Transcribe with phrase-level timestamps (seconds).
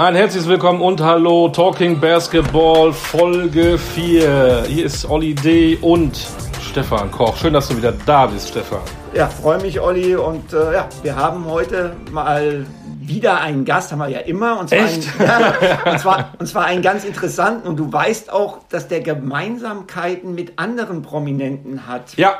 [0.00, 4.64] Ein herzliches Willkommen und Hallo, Talking Basketball Folge 4.
[4.66, 5.76] Hier ist Olli D.
[5.76, 6.18] und
[6.62, 7.36] Stefan Koch.
[7.36, 8.78] Schön, dass du wieder da bist, Stefan.
[9.12, 10.16] Ja, freue mich, Olli.
[10.16, 12.64] Und äh, ja, wir haben heute mal
[12.98, 14.58] wieder einen Gast, haben wir ja immer.
[14.58, 15.20] Und zwar, Echt?
[15.20, 15.28] Einen,
[15.84, 17.68] ja, und, zwar, und zwar einen ganz interessanten.
[17.68, 22.16] Und du weißt auch, dass der Gemeinsamkeiten mit anderen Prominenten hat.
[22.16, 22.38] Ja,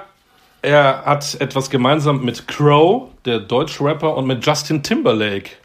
[0.63, 5.60] er hat etwas gemeinsam mit Crow, der Deutsch-Rapper, und mit Justin Timberlake.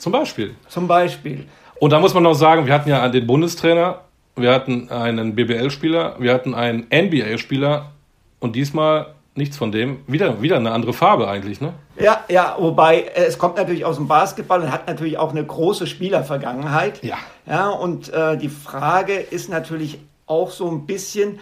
[0.00, 0.54] Zum Beispiel.
[0.68, 1.46] Zum Beispiel.
[1.78, 4.00] Und da muss man noch sagen, wir hatten ja den Bundestrainer,
[4.34, 7.92] wir hatten einen BBL-Spieler, wir hatten einen NBA-Spieler
[8.38, 9.98] und diesmal nichts von dem.
[10.06, 11.74] Wieder, wieder eine andere Farbe eigentlich, ne?
[11.98, 15.44] Ja, ja, wobei äh, es kommt natürlich aus dem Basketball und hat natürlich auch eine
[15.44, 17.04] große Spielervergangenheit.
[17.04, 17.18] Ja.
[17.46, 21.40] Ja, und äh, die Frage ist natürlich auch so ein bisschen,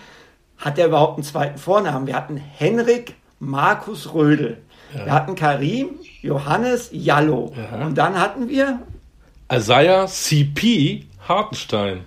[0.56, 2.08] hat er überhaupt einen zweiten Vornamen?
[2.08, 4.58] Wir hatten Henrik Markus Rödel.
[4.94, 5.04] Ja.
[5.06, 5.90] Wir hatten Karim,
[6.22, 7.52] Johannes, Jallo.
[7.56, 7.86] Ja.
[7.86, 8.80] Und dann hatten wir
[9.52, 12.06] Isaiah CP Hartenstein.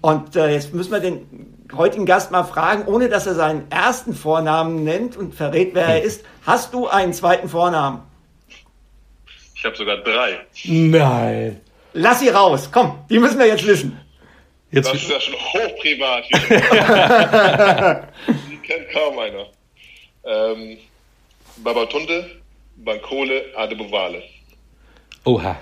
[0.00, 4.14] Und äh, jetzt müssen wir den heutigen Gast mal fragen, ohne dass er seinen ersten
[4.14, 5.90] Vornamen nennt und verrät, wer hm.
[5.90, 6.24] er ist.
[6.46, 8.02] Hast du einen zweiten Vornamen?
[9.54, 10.40] Ich habe sogar drei.
[10.64, 11.60] Nein.
[11.92, 12.70] Lass sie raus.
[12.72, 14.00] Komm, die müssen wir jetzt wissen.
[14.70, 16.24] Jetzt das ist ja schon hochprivat.
[18.50, 19.46] die kennt kaum einer.
[20.24, 20.78] Ähm,
[21.62, 22.40] Babatunde,
[22.76, 24.22] Bankole, Adebovale.
[25.24, 25.58] Oha.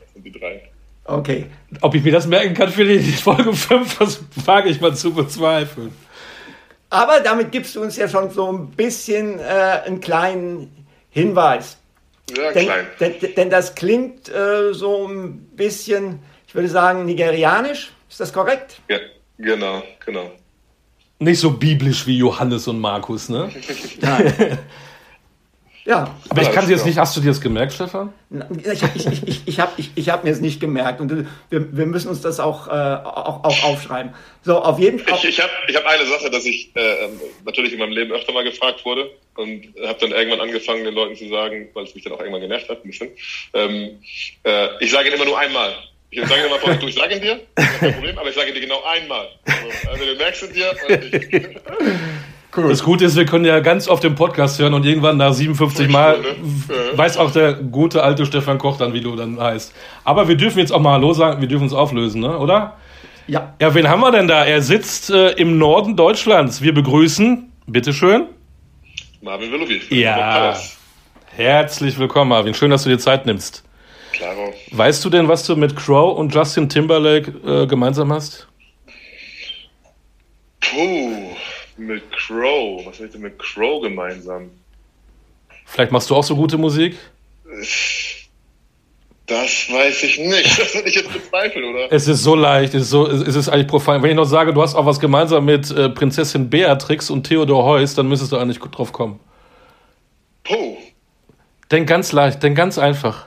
[0.00, 0.70] Das sind die drei.
[1.04, 1.46] Okay.
[1.82, 5.12] Ob ich mir das merken kann für die Folge 5, das wage ich mal zu
[5.12, 5.92] bezweifeln.
[6.90, 9.42] Aber damit gibst du uns ja schon so ein bisschen äh,
[9.84, 11.78] einen kleinen Hinweis.
[12.36, 12.86] Ja, denn, klein.
[13.00, 17.92] Denn, denn das klingt äh, so ein bisschen, ich würde sagen, nigerianisch.
[18.08, 18.80] Ist das korrekt?
[18.88, 18.98] Ja,
[19.38, 20.30] genau, genau.
[21.18, 23.50] Nicht so biblisch wie Johannes und Markus, ne?
[24.00, 24.58] Nein.
[25.86, 26.16] Ja.
[26.28, 28.12] Aber ich kann dir jetzt nicht, hast du dir das gemerkt, Stefan?
[28.64, 31.26] Ich, ich, ich, ich, ich habe ich, ich hab mir es nicht gemerkt und wir,
[31.48, 34.12] wir müssen uns das auch, äh, auch, auch aufschreiben.
[34.42, 35.16] So, auf jeden Fall.
[35.18, 37.08] Ich, ich habe ich hab eine Sache, dass ich äh,
[37.44, 41.14] natürlich in meinem Leben öfter mal gefragt wurde und habe dann irgendwann angefangen, den Leuten
[41.14, 43.10] zu sagen, weil es mich dann auch irgendwann genervt hat, ein bisschen.
[43.54, 44.00] Ähm,
[44.42, 45.72] äh, ich sage ihn immer nur einmal.
[46.10, 48.52] Ich sage dir mal vorher, du, ich sage ihn dir, kein Problem, aber ich sage
[48.52, 49.28] dir genau einmal.
[49.44, 50.74] Also, also du merkst es dir.
[52.54, 52.68] Cool.
[52.68, 55.88] Das Gute ist, wir können ja ganz oft den Podcast hören und irgendwann nach 57
[55.88, 56.18] Mal
[56.94, 59.74] weiß auch der gute alte Stefan Koch dann, wie du dann heißt.
[60.04, 62.38] Aber wir dürfen jetzt auch mal Hallo sagen, wir dürfen uns auflösen, ne?
[62.38, 62.76] oder?
[63.26, 63.54] Ja.
[63.60, 64.44] Ja, wen haben wir denn da?
[64.44, 66.62] Er sitzt äh, im Norden Deutschlands.
[66.62, 68.26] Wir begrüßen, bitteschön.
[69.20, 69.80] Marvin Willoughby.
[69.90, 70.56] Ja.
[71.34, 72.54] Herzlich willkommen, Marvin.
[72.54, 73.64] Schön, dass du dir Zeit nimmst.
[74.12, 74.54] Klaro.
[74.70, 78.48] Weißt du denn, was du mit Crow und Justin Timberlake äh, gemeinsam hast?
[80.60, 81.36] Puh.
[81.76, 82.86] Mit Crow.
[82.86, 84.50] Was ich denn mit Crow gemeinsam?
[85.66, 86.96] Vielleicht machst du auch so gute Musik?
[89.26, 90.58] Das weiß ich nicht.
[90.58, 91.92] Das würde ich jetzt bezweifeln, oder?
[91.92, 94.02] Es ist so leicht, es ist, so, es ist eigentlich profan.
[94.02, 97.64] Wenn ich noch sage, du hast auch was gemeinsam mit äh, Prinzessin Beatrix und Theodor
[97.64, 99.18] Heuss, dann müsstest du eigentlich drauf kommen.
[100.44, 100.76] Puh.
[101.70, 103.26] Denk ganz leicht, denk ganz einfach.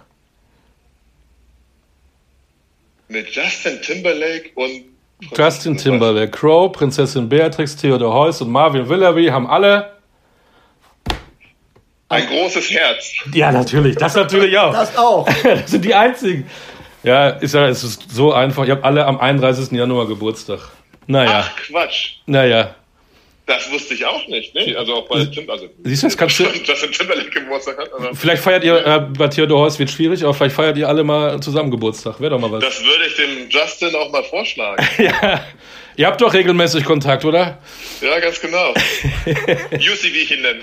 [3.09, 4.85] Mit Justin Timberlake und
[5.35, 9.91] Justin Timberlake, Crow, Prinzessin Beatrix, Theodor Heuss und Marvin Willoughby haben alle
[12.09, 13.13] ein großes Herz.
[13.33, 13.95] Ja, natürlich.
[13.95, 14.73] Das natürlich auch.
[14.73, 15.27] Das auch.
[15.43, 16.49] Das sind die einzigen.
[17.03, 18.63] Ja, ist ja, es ist so einfach.
[18.63, 19.71] Ich habe alle am 31.
[19.71, 20.59] Januar Geburtstag.
[21.05, 21.45] Naja.
[21.45, 22.17] Ach, Quatsch.
[22.25, 22.75] Naja.
[23.49, 24.53] Das wusste ich auch nicht.
[24.53, 26.43] Nee, also auch bei Tim, also Siehst du, das kannst du.
[26.63, 27.91] Justin Timberlake Geburtstag hat.
[27.91, 31.03] Aber vielleicht feiert ihr, äh, bei Theodor Heuss wird schwierig, aber vielleicht feiert ihr alle
[31.03, 32.21] mal zusammen Geburtstag.
[32.21, 32.63] Wäre doch mal was.
[32.63, 34.87] Das würde ich dem Justin auch mal vorschlagen.
[34.99, 35.43] ja.
[35.95, 37.57] Ihr habt doch regelmäßig Kontakt, oder?
[38.01, 38.71] Ja, ganz genau.
[39.79, 40.61] Jussi, wie ich ihn nenne.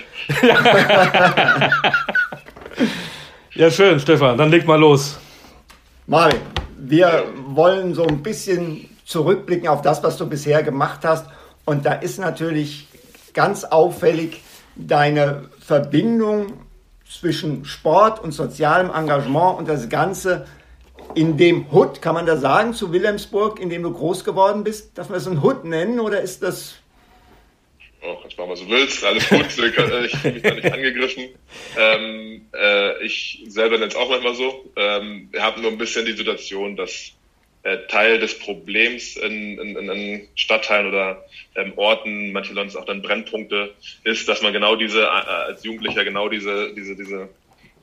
[3.55, 4.37] ja, schön, Stefan.
[4.37, 5.19] Dann leg mal los.
[6.05, 6.39] Marvin,
[6.77, 11.25] wir wollen so ein bisschen zurückblicken auf das, was du bisher gemacht hast
[11.67, 12.87] und da ist natürlich
[13.33, 14.41] ganz auffällig
[14.77, 16.53] deine Verbindung
[17.09, 20.47] zwischen Sport und sozialem Engagement und das Ganze
[21.13, 24.97] in dem Hut, kann man da sagen, zu Wilhelmsburg, in dem du groß geworden bist?
[24.97, 26.75] Darf man das ein Hut nennen oder ist das.
[28.01, 31.23] Oh, kannst machen, was du willst, alles gut, ich fühle mich da nicht angegriffen.
[31.77, 34.71] Ähm, äh, ich selber nenne es auch manchmal so.
[34.77, 37.11] Ähm, wir haben nur ein bisschen die Situation, dass
[37.67, 41.25] äh, Teil des Problems in, in, in Stadtteilen oder
[41.55, 43.73] ähm, Orten, manche Leute auch dann Brennpunkte,
[44.05, 47.27] ist, dass man genau diese, äh, als Jugendlicher genau diese, diese, diese,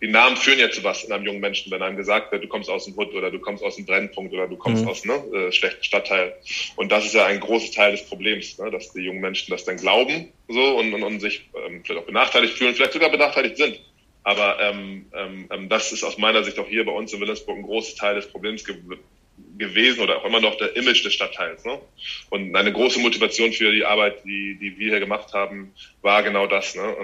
[0.01, 2.49] die Namen führen ja zu was in einem jungen Menschen, wenn einem gesagt wird, du
[2.49, 4.89] kommst aus dem Hut oder du kommst aus dem Brennpunkt oder du kommst mhm.
[4.89, 6.35] aus ne, äh, schlechten Stadtteil.
[6.77, 9.65] Und das ist ja ein großes Teil des Problems, ne, dass die jungen Menschen das
[9.65, 13.59] dann glauben so und, und, und sich ähm, vielleicht auch benachteiligt fühlen, vielleicht sogar benachteiligt
[13.59, 13.79] sind
[14.23, 17.59] Aber ähm, ähm, ähm das ist aus meiner Sicht auch hier bei uns in Wilhelmsburg
[17.59, 18.77] ein großes Teil des Problems ge
[19.59, 21.65] gewesen oder auch immer noch der Image des Stadtteils.
[21.65, 21.79] Ne?
[22.31, 25.73] Und eine große Motivation für die Arbeit, die, die wir hier gemacht haben,
[26.03, 26.95] war genau das, ne?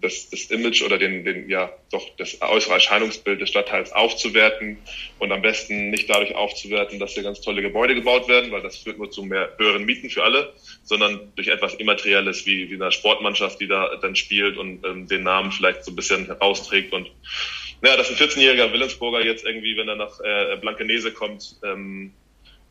[0.00, 4.78] Das, das Image oder den, den, ja, doch das äußere Erscheinungsbild des Stadtteils aufzuwerten
[5.18, 8.76] und am besten nicht dadurch aufzuwerten, dass hier ganz tolle Gebäude gebaut werden, weil das
[8.76, 10.52] führt nur zu mehr höheren Mieten für alle,
[10.84, 15.24] sondern durch etwas Immaterielles wie, wie eine Sportmannschaft, die da dann spielt und ähm, den
[15.24, 17.10] Namen vielleicht so ein bisschen herausträgt und
[17.82, 22.12] ja, dass ein 14-jähriger Willensburger jetzt irgendwie, wenn er nach äh, Blankenese kommt, ähm,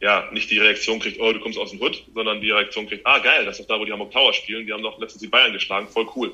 [0.01, 3.05] ja, nicht die Reaktion kriegt, oh, du kommst aus dem Hood, sondern die Reaktion kriegt,
[3.05, 5.21] ah, geil, das ist doch da, wo die Hamburg Tower spielen, die haben doch letztens
[5.21, 6.31] die Bayern geschlagen, voll cool.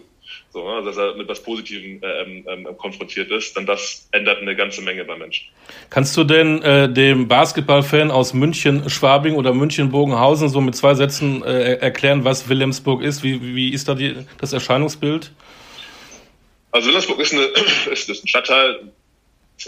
[0.52, 4.42] So, also, dass er mit was Positivem äh, ähm, ähm, konfrontiert ist, dann das ändert
[4.42, 5.48] eine ganze Menge bei Menschen.
[5.90, 10.96] Kannst du denn äh, dem Basketballfan aus München, Schwabing oder München Bogenhausen so mit zwei
[10.96, 13.24] Sätzen äh, erklären, was Wilhelmsburg ist?
[13.24, 15.32] Wie, wie ist da die, das Erscheinungsbild?
[16.76, 17.44] Also Wilhelmsburg ist, eine,
[17.90, 18.92] ist, ist ein Stadtteil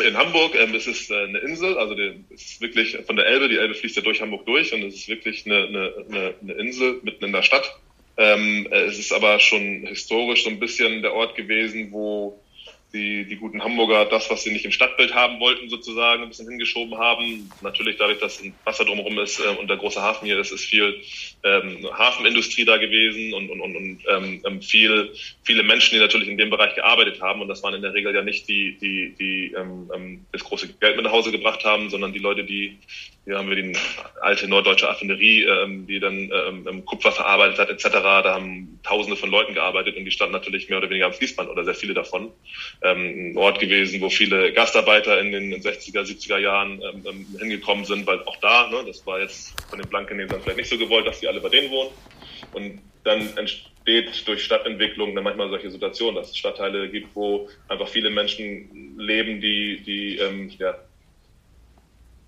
[0.06, 0.56] in Hamburg.
[0.56, 3.56] Ähm, es ist äh, eine Insel, also der, es ist wirklich von der Elbe, die
[3.56, 7.24] Elbe fließt ja durch Hamburg durch und es ist wirklich eine, eine, eine Insel mitten
[7.24, 7.80] in der Stadt.
[8.18, 12.44] Ähm, äh, es ist aber schon historisch so ein bisschen der Ort gewesen, wo
[12.98, 16.50] die, die guten Hamburger das, was sie nicht im Stadtbild haben wollten, sozusagen ein bisschen
[16.50, 17.50] hingeschoben haben.
[17.62, 20.66] Natürlich dadurch, dass ein Wasser drumherum ist äh, und der große Hafen hier ist, ist
[20.66, 21.02] viel
[21.44, 25.14] ähm, Hafenindustrie da gewesen und, und, und, und ähm, ähm, viel,
[25.44, 27.42] viele Menschen, die natürlich in dem Bereich gearbeitet haben.
[27.42, 30.68] Und das waren in der Regel ja nicht die, die, die ähm, ähm das große
[30.80, 32.78] Geld mit nach Hause gebracht haben, sondern die Leute, die
[33.28, 33.74] hier haben wir die
[34.22, 36.32] alte norddeutsche Affinerie, ähm, die dann
[36.66, 37.90] ähm, Kupfer verarbeitet hat, etc.
[37.92, 41.50] Da haben Tausende von Leuten gearbeitet und die standen natürlich mehr oder weniger am Fließband
[41.50, 42.32] oder sehr viele davon.
[42.84, 47.84] Ähm, ein Ort gewesen, wo viele Gastarbeiter in den 60er, 70er Jahren ähm, ähm, hingekommen
[47.84, 51.06] sind, weil auch da, ne, das war jetzt von den Blankennesern vielleicht nicht so gewollt,
[51.06, 51.92] dass die alle bei denen wohnen.
[52.54, 57.90] Und dann entsteht durch Stadtentwicklung dann manchmal solche Situationen, dass es Stadtteile gibt, wo einfach
[57.90, 60.78] viele Menschen leben, die, die ähm, ja,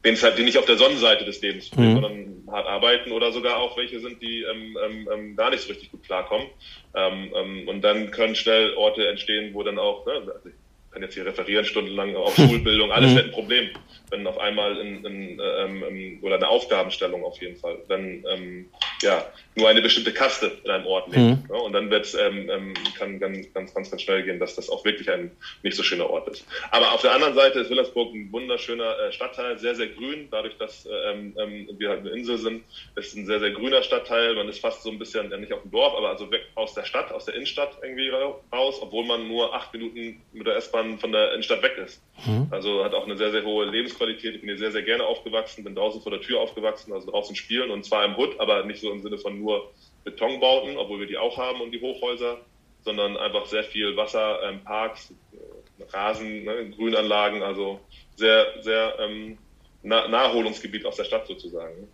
[0.03, 1.93] denen es halt, die nicht auf der Sonnenseite des Lebens stehen, mhm.
[1.93, 5.69] sondern hart arbeiten oder sogar auch welche sind, die ähm, ähm, ähm, gar nicht so
[5.69, 6.47] richtig gut klarkommen.
[6.95, 10.49] Ähm, ähm, und dann können schnell Orte entstehen, wo dann auch, ne, also
[10.91, 13.15] kann jetzt hier referieren stundenlang auf Schulbildung, alles mhm.
[13.15, 13.69] wird ein Problem,
[14.09, 18.65] wenn auf einmal in, in, ähm, ähm, oder eine Aufgabenstellung auf jeden Fall, wenn ähm,
[19.01, 19.25] ja
[19.55, 21.17] nur eine bestimmte Kaste in einem Ort lebt.
[21.17, 21.43] Mhm.
[21.49, 24.69] Ja, und dann wird ähm, ähm, kann ganz, ganz, ganz, ganz schnell gehen, dass das
[24.69, 25.31] auch wirklich ein
[25.63, 26.45] nicht so schöner Ort ist.
[26.71, 30.57] Aber auf der anderen Seite ist Wilhelmsburg ein wunderschöner äh, Stadtteil, sehr, sehr grün, dadurch,
[30.57, 32.63] dass ähm, ähm, wir halt eine Insel sind,
[32.95, 34.35] ist ein sehr, sehr grüner Stadtteil.
[34.35, 36.73] Man ist fast so ein bisschen, ja, nicht auf dem Dorf, aber also weg aus
[36.73, 40.79] der Stadt, aus der Innenstadt irgendwie raus, obwohl man nur acht Minuten mit der S-Bahn
[40.79, 42.01] S-Bahn von der Innenstadt weg ist.
[42.25, 42.47] Mhm.
[42.51, 44.35] Also hat auch eine sehr, sehr hohe Lebensqualität.
[44.35, 47.35] Ich bin hier sehr, sehr gerne aufgewachsen, bin draußen vor der Tür aufgewachsen, also draußen
[47.35, 49.71] spielen und zwar im Hood, aber nicht so im Sinne von nur
[50.03, 52.37] Betonbauten, obwohl wir die auch haben und die Hochhäuser,
[52.83, 57.79] sondern einfach sehr viel Wasser, ähm, Parks, äh, Rasen, ne, Grünanlagen, also
[58.15, 59.37] sehr, sehr ähm,
[59.83, 61.87] nah Naherholungsgebiet aus der Stadt sozusagen.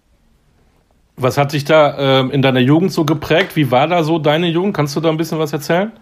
[1.18, 3.56] Was hat sich da ähm, in deiner Jugend so geprägt?
[3.56, 4.76] Wie war da so deine Jugend?
[4.76, 5.94] Kannst du da ein bisschen was erzählen?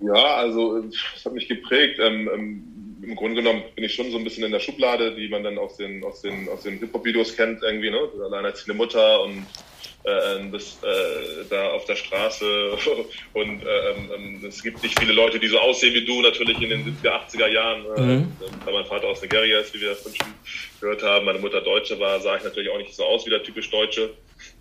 [0.00, 2.00] Ja, also das hat mich geprägt.
[2.00, 2.71] Ähm, ähm,
[3.02, 5.58] Im Grunde genommen bin ich schon so ein bisschen in der Schublade, die man dann
[5.58, 8.08] aus den, aus den, aus den Hip-Hop-Videos kennt, irgendwie, ne?
[8.24, 9.46] Alleinerziehende Mutter und
[10.04, 12.44] äh, bist äh, da auf der Straße
[13.34, 16.70] und äh, ähm, es gibt nicht viele Leute, die so aussehen wie du, natürlich in
[16.70, 17.84] den 70er, 80er Jahren.
[17.96, 18.36] Äh, mhm.
[18.64, 20.26] Weil mein Vater aus Nigeria ist, wie wir das schon
[20.80, 23.42] gehört haben, meine Mutter Deutsche war, sah ich natürlich auch nicht so aus wie der
[23.42, 24.10] typisch Deutsche.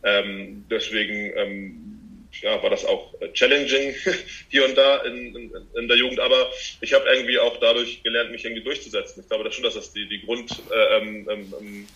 [0.03, 2.00] Ähm, deswegen ähm,
[2.41, 3.95] ja, war das auch äh, challenging
[4.49, 8.31] hier und da in, in, in der Jugend, aber ich habe irgendwie auch dadurch gelernt,
[8.31, 9.21] mich irgendwie durchzusetzen.
[9.21, 11.87] Ich glaube das schon, dass das die, die Grund äh, ähm, ähm,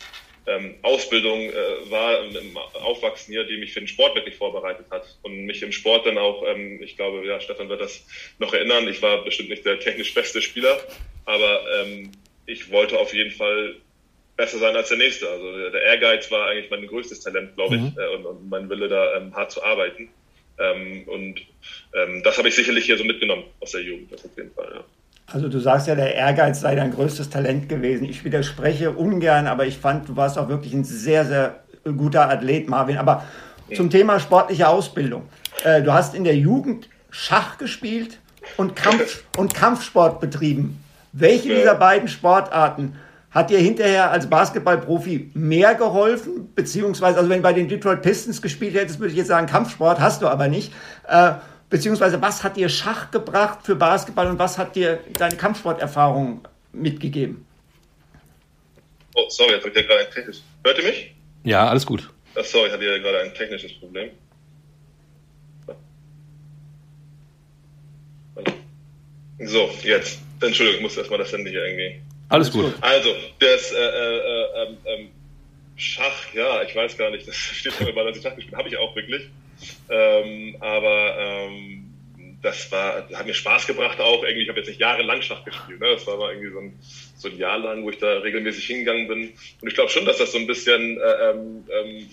[0.48, 5.18] ähm, Ausbildung äh, war im Aufwachsen hier, die mich für den Sport wirklich vorbereitet hat
[5.24, 8.06] und mich im Sport dann auch, ähm, ich glaube, ja, Stefan wird das
[8.38, 10.80] noch erinnern, ich war bestimmt nicht der technisch beste Spieler,
[11.26, 12.12] aber ähm,
[12.46, 13.76] ich wollte auf jeden Fall
[14.38, 15.30] besser sein als der Nächste.
[15.30, 17.96] Also der Ehrgeiz war eigentlich mein größtes Talent, glaube ich, mhm.
[17.98, 20.10] äh, und, und mein Wille da ähm, hart zu arbeiten.
[20.58, 21.42] Ähm, und
[21.94, 24.70] ähm, das habe ich sicherlich hier so mitgenommen aus der Jugend, das auf jeden Fall,
[24.74, 24.84] ja.
[25.28, 28.08] Also du sagst ja, der Ehrgeiz sei dein größtes Talent gewesen.
[28.08, 32.70] Ich widerspreche ungern, aber ich fand, du warst auch wirklich ein sehr, sehr guter Athlet,
[32.70, 32.98] Marvin.
[32.98, 33.26] Aber
[33.74, 35.28] zum Thema sportliche Ausbildung.
[35.64, 38.20] Äh, du hast in der Jugend Schach gespielt
[38.58, 40.84] und, Kampf und Kampfsport betrieben.
[41.12, 41.56] Welche ja.
[41.56, 42.96] dieser beiden Sportarten
[43.36, 46.54] hat dir hinterher als Basketballprofi mehr geholfen?
[46.56, 50.00] Beziehungsweise, also wenn du bei den Detroit Pistons gespielt hättest, würde ich jetzt sagen, Kampfsport
[50.00, 50.72] hast du aber nicht.
[51.10, 51.34] Äh,
[51.70, 57.46] beziehungsweise, was hat dir Schach gebracht für Basketball und was hat dir deine Kampfsporterfahrung mitgegeben?
[59.16, 60.44] Oh, sorry, jetzt habe ich ja gerade ein technisches.
[60.64, 61.16] Hört ihr mich?
[61.44, 62.10] Ja, alles gut.
[62.40, 64.12] Ach, sorry, ich hatte ja gerade ein technisches Problem.
[69.40, 70.22] So, jetzt.
[70.42, 72.02] Entschuldigung, ich muss erstmal das Handy hier irgendwie.
[72.36, 72.74] Alles gut.
[72.82, 75.10] Also, das äh, äh, ähm, ähm,
[75.78, 78.68] Schach, ja, ich weiß gar nicht, das steht schon immer, dass ich Schach gespielt habe,
[78.68, 79.30] ich auch wirklich.
[79.90, 81.94] Ähm, aber ähm,
[82.42, 84.22] das war, hat mir Spaß gebracht auch.
[84.24, 85.80] Irgendwie, ich habe jetzt nicht jahrelang Schach gespielt.
[85.80, 85.92] Ne?
[85.94, 86.80] Das war mal irgendwie so ein,
[87.16, 89.30] so ein Jahr lang, wo ich da regelmäßig hingegangen bin.
[89.62, 92.08] Und ich glaube schon, dass das so ein bisschen äh, ähm, ähm,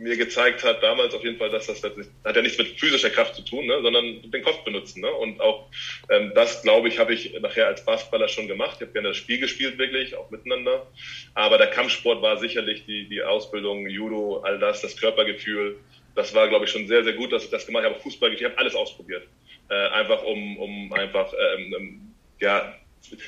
[0.00, 1.92] mir gezeigt hat, damals auf jeden Fall, dass das, das
[2.24, 5.02] hat ja nichts mit physischer Kraft zu tun, ne, sondern den Kopf benutzen.
[5.02, 5.12] Ne?
[5.12, 5.68] Und auch
[6.08, 8.76] ähm, das, glaube ich, habe ich nachher als Basketballer schon gemacht.
[8.76, 10.86] Ich habe gerne das Spiel gespielt, wirklich, auch miteinander.
[11.34, 15.78] Aber der Kampfsport war sicherlich die, die Ausbildung, Judo, all das, das Körpergefühl.
[16.14, 18.00] Das war, glaube ich, schon sehr, sehr gut, dass ich das gemacht habe.
[18.00, 19.26] Fußball, ich habe alles ausprobiert.
[19.68, 22.00] Äh, einfach um, um einfach, ähm, ähm,
[22.40, 22.74] ja,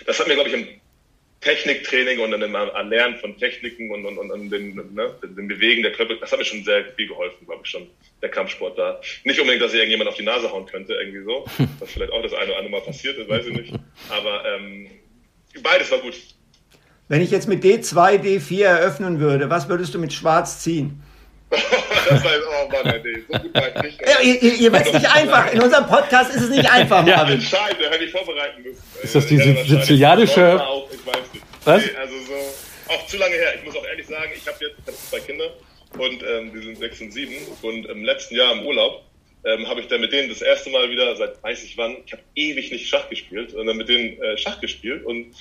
[0.06, 0.81] das hat mir, glaube ich, im
[1.42, 5.82] Techniktraining und an dem Erlernen von Techniken und, und, und, und den, ne, den Bewegen
[5.82, 7.88] der Körper, das hat mir schon sehr viel geholfen, glaube ich schon,
[8.22, 9.00] der Kampfsport da.
[9.24, 11.44] Nicht unbedingt, dass ich irgendjemand auf die Nase hauen könnte, irgendwie so,
[11.80, 13.74] was vielleicht auch das eine oder andere Mal passiert ist, weiß ich nicht.
[14.08, 14.86] Aber ähm,
[15.62, 16.14] beides war gut.
[17.08, 21.02] Wenn ich jetzt mit D2, D4 eröffnen würde, was würdest du mit Schwarz ziehen?
[21.50, 24.00] das heißt, oh Mann, nee, so gut war ich nicht.
[24.00, 25.52] Ja, ihr ihr es nicht einfach.
[25.52, 27.16] In unserem Podcast ist es nicht einfach, ja.
[27.16, 27.40] Marvin.
[27.40, 28.82] Scheiße, hätte ich vorbereiten müssen.
[29.02, 30.62] Ist das die sizilianische...
[31.64, 31.84] Was?
[31.84, 33.54] Nee, also so, auch zu lange her.
[33.56, 35.52] Ich muss auch ehrlich sagen, ich habe jetzt ich hab zwei Kinder
[35.98, 39.04] und ähm, die sind sechs und sieben und im letzten Jahr im Urlaub
[39.44, 42.12] ähm, habe ich dann mit denen das erste Mal wieder seit weiß ich wann, ich
[42.12, 45.34] habe ewig nicht Schach gespielt, sondern mit denen äh, Schach gespielt und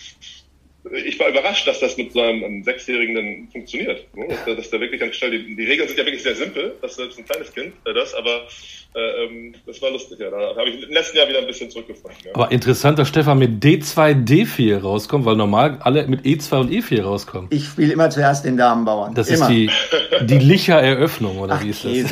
[0.90, 4.06] ich war überrascht, dass das mit so einem, einem Sechsjährigen dann funktioniert.
[4.16, 4.28] Ne?
[4.30, 6.98] Dass, dass der wirklich ganz schnell, die, die, Regeln sind ja wirklich sehr simpel, das
[6.98, 8.48] ist ein kleines Kind, äh, das, aber
[8.96, 10.32] äh, ähm, das war lustig, ja.
[10.32, 12.18] Da habe ich im letzten Jahr wieder ein bisschen zurückgefunden.
[12.26, 12.32] Ja.
[12.34, 17.04] Aber interessant, dass Stefan mit D2, D4 rauskommt, weil normal alle mit E2 und E4
[17.04, 17.48] rauskommen.
[17.52, 19.14] Ich spiele immer zuerst den Damenbauern.
[19.14, 19.50] Das immer.
[19.50, 19.70] ist die,
[20.26, 22.12] die Licher-Eröffnung, oder Ach, wie ist das?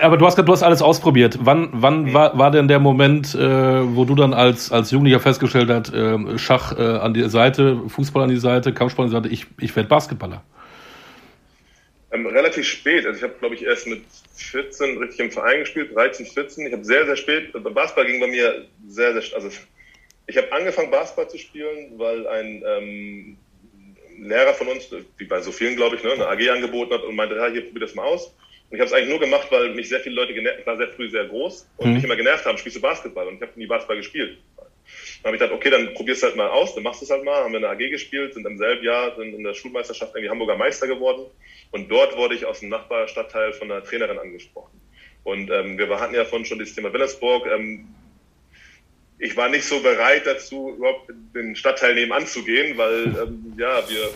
[0.00, 1.38] Aber du hast, du hast alles ausprobiert.
[1.40, 5.70] Wann, wann war, war denn der Moment, äh, wo du dann als, als Jugendlicher festgestellt
[5.70, 9.28] hast, äh, Schach äh, an die Seite, Fußball an die Seite, Kampfsport an die Seite,
[9.28, 10.42] ich, ich werde Basketballer?
[12.10, 13.06] Ähm, relativ spät.
[13.06, 14.02] Also ich habe, glaube ich, erst mit
[14.36, 16.66] 14 richtig im Verein gespielt, 13, 14.
[16.66, 19.50] Ich habe sehr, sehr spät, äh, Basketball ging bei mir sehr, sehr, also
[20.26, 23.38] ich habe angefangen Basketball zu spielen, weil ein ähm,
[24.18, 27.16] Lehrer von uns, wie bei so vielen, glaube ich, ne, eine AG angeboten hat und
[27.16, 28.34] meinte, ja, hier probier das mal aus.
[28.70, 30.76] Und ich habe es eigentlich nur gemacht, weil mich sehr viele Leute genervt, ich war
[30.76, 31.94] sehr früh sehr groß und mhm.
[31.94, 34.38] mich immer genervt haben, spielst du Basketball und ich habe nie Basketball gespielt.
[35.22, 37.10] Dann habe ich gedacht, okay, dann probierst du halt mal aus, dann machst du es
[37.10, 40.14] halt mal, haben wir eine AG gespielt, sind im selben Jahr sind in der Schulmeisterschaft
[40.14, 41.26] irgendwie Hamburger Meister geworden
[41.70, 44.80] und dort wurde ich aus dem Nachbarstadtteil von einer Trainerin angesprochen.
[45.24, 47.46] Und ähm, wir hatten ja vorhin schon das Thema Wilhelmsburg.
[47.46, 47.88] Ähm,
[49.18, 53.82] ich war nicht so bereit dazu, überhaupt den Stadtteil nebenan zu gehen, weil ähm, ja,
[53.88, 54.10] wir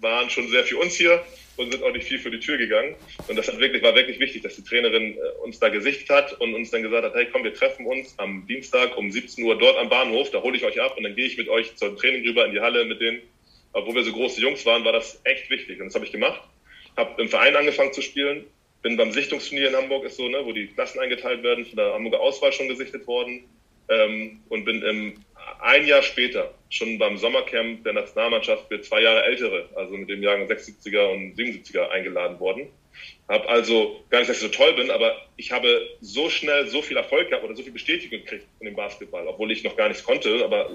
[0.00, 1.22] waren schon sehr für uns hier
[1.60, 2.94] und sind auch nicht viel für die Tür gegangen.
[3.28, 6.40] Und das hat wirklich, war wirklich wichtig, dass die Trainerin äh, uns da gesichtet hat
[6.40, 9.58] und uns dann gesagt hat, hey komm, wir treffen uns am Dienstag um 17 Uhr
[9.58, 11.96] dort am Bahnhof, da hole ich euch ab und dann gehe ich mit euch zum
[11.96, 13.20] Training rüber in die Halle mit denen.
[13.72, 15.80] Obwohl wir so große Jungs waren, war das echt wichtig.
[15.80, 16.40] Und das habe ich gemacht.
[16.96, 18.44] Habe im Verein angefangen zu spielen.
[18.82, 21.92] Bin beim Sichtungsturnier in Hamburg, ist so, ne, wo die Klassen eingeteilt werden, von der
[21.92, 23.44] Hamburger Auswahl schon gesichtet worden.
[23.88, 25.14] Ähm, und bin im
[25.60, 30.22] ein Jahr später, schon beim Sommercamp der Nationalmannschaft für zwei Jahre Ältere, also mit dem
[30.22, 32.68] Jahren 76er und 77er eingeladen worden.
[33.30, 36.82] Habe also, gar nicht, dass ich so toll bin, aber ich habe so schnell so
[36.82, 39.86] viel Erfolg gehabt oder so viel Bestätigung gekriegt von dem Basketball, obwohl ich noch gar
[39.86, 40.68] nichts konnte, aber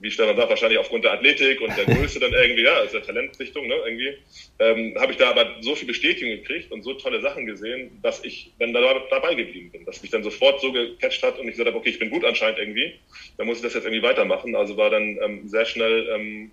[0.00, 3.02] wie Stefan sagt, wahrscheinlich aufgrund der Athletik und der Größe dann irgendwie, ja, also der
[3.02, 4.16] Talentsichtung, ne, irgendwie,
[4.60, 8.24] ähm, habe ich da aber so viel Bestätigung gekriegt und so tolle Sachen gesehen, dass
[8.24, 8.80] ich dann da,
[9.10, 11.90] dabei geblieben bin, dass mich dann sofort so gecatcht hat und ich gesagt habe, okay,
[11.90, 12.94] ich bin gut anscheinend irgendwie,
[13.36, 14.56] dann muss ich das jetzt irgendwie weitermachen.
[14.56, 16.50] Also war dann ähm, sehr schnell, ähm,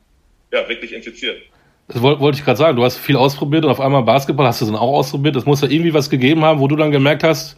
[0.52, 1.42] ja, wirklich infiziert.
[1.88, 2.76] Das wollte wollt ich gerade sagen.
[2.76, 5.36] Du hast viel ausprobiert und auf einmal Basketball hast du dann auch ausprobiert.
[5.36, 7.58] Das muss ja irgendwie was gegeben haben, wo du dann gemerkt hast,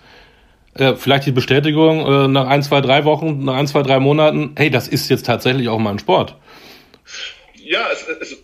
[0.75, 4.53] äh, vielleicht die Bestätigung äh, nach ein, zwei, drei Wochen, nach ein, zwei, drei Monaten,
[4.57, 6.35] hey, das ist jetzt tatsächlich auch mal ein Sport.
[7.55, 8.43] Ja, es, es,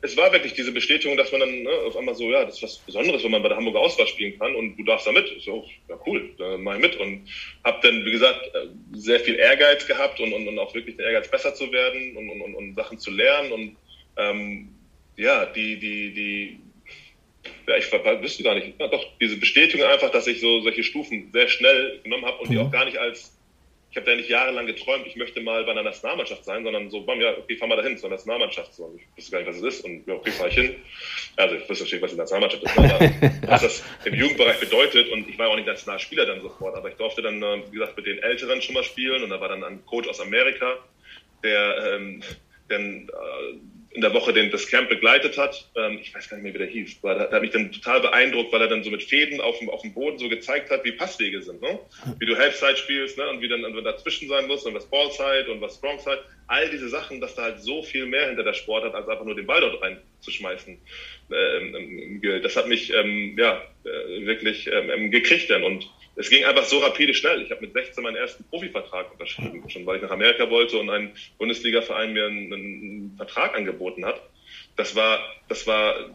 [0.00, 2.62] es war wirklich diese Bestätigung, dass man dann ne, auf einmal so, ja, das ist
[2.62, 5.26] was Besonderes, wenn man bei der Hamburger Auswahl spielen kann und du darfst da mit.
[5.40, 6.96] So, ja, cool, dann mach ich mit.
[6.96, 7.28] Und
[7.64, 11.04] habe dann, wie gesagt, äh, sehr viel Ehrgeiz gehabt und, und, und auch wirklich den
[11.04, 13.76] Ehrgeiz, besser zu werden und, und, und, und Sachen zu lernen und
[14.16, 14.68] ähm,
[15.22, 16.58] ja, die, die, die,
[17.66, 21.30] ja, ich wüsste gar nicht, ja, doch, diese Bestätigung einfach, dass ich so solche Stufen
[21.32, 22.62] sehr schnell genommen habe und die mhm.
[22.62, 23.38] auch gar nicht als,
[23.90, 27.02] ich habe da nicht jahrelang geträumt, ich möchte mal bei einer Nationalmannschaft sein, sondern so,
[27.02, 28.72] bam, ja, okay, fahr mal dahin zur Nationalmannschaft.
[28.74, 30.76] So, ich wusste gar nicht, was es ist und ja, okay, fahr ich hin.
[31.36, 33.10] Also ich wusste natürlich, was die Nationalmannschaft ist, aber
[33.46, 36.96] was das im Jugendbereich bedeutet und ich war auch nicht Nationalspieler dann sofort, aber ich
[36.96, 39.62] durfte dann, äh, wie gesagt, mit den Älteren schon mal spielen und da war dann
[39.62, 40.78] ein Coach aus Amerika,
[41.44, 42.22] der ähm,
[42.68, 43.58] dann äh,
[43.94, 45.68] in der Woche den, das Camp begleitet hat.
[45.76, 46.98] Ähm, ich weiß gar nicht mehr, wie der hieß.
[47.02, 49.58] Aber der, der hat mich dann total beeindruckt, weil er dann so mit Fäden auf
[49.58, 51.60] dem, auf dem Boden so gezeigt hat, wie Passwege sind.
[51.60, 51.78] Ne?
[52.18, 53.28] Wie du Halbside spielst ne?
[53.28, 56.24] und wie dann und dazwischen sein musst und was Ballside und was Strongside.
[56.46, 59.24] All diese Sachen, dass da halt so viel mehr hinter der Sport hat, als einfach
[59.24, 60.78] nur den Ball dort reinzuschmeißen.
[61.30, 65.64] Ähm, das hat mich ähm, ja, äh, wirklich ähm, gekriegt dann.
[65.64, 67.42] Und es ging einfach so rapide schnell.
[67.42, 70.90] Ich habe mit 16 meinen ersten Profivertrag unterschrieben, schon weil ich nach Amerika wollte und
[70.90, 74.20] ein Bundesliga-Verein mir einen, einen, Vertrag angeboten hat.
[74.76, 76.10] Das war, das war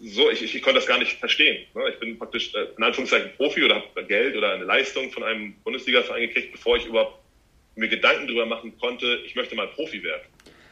[0.00, 1.66] so, ich, ich, ich konnte das gar nicht verstehen.
[1.74, 1.82] Ne?
[1.92, 5.54] Ich bin praktisch äh, in Anführungszeichen Profi oder habe Geld oder eine Leistung von einem
[5.64, 7.18] Bundesliga-Verein gekriegt, bevor ich überhaupt
[7.74, 10.22] mir Gedanken darüber machen konnte, ich möchte mal Profi werden.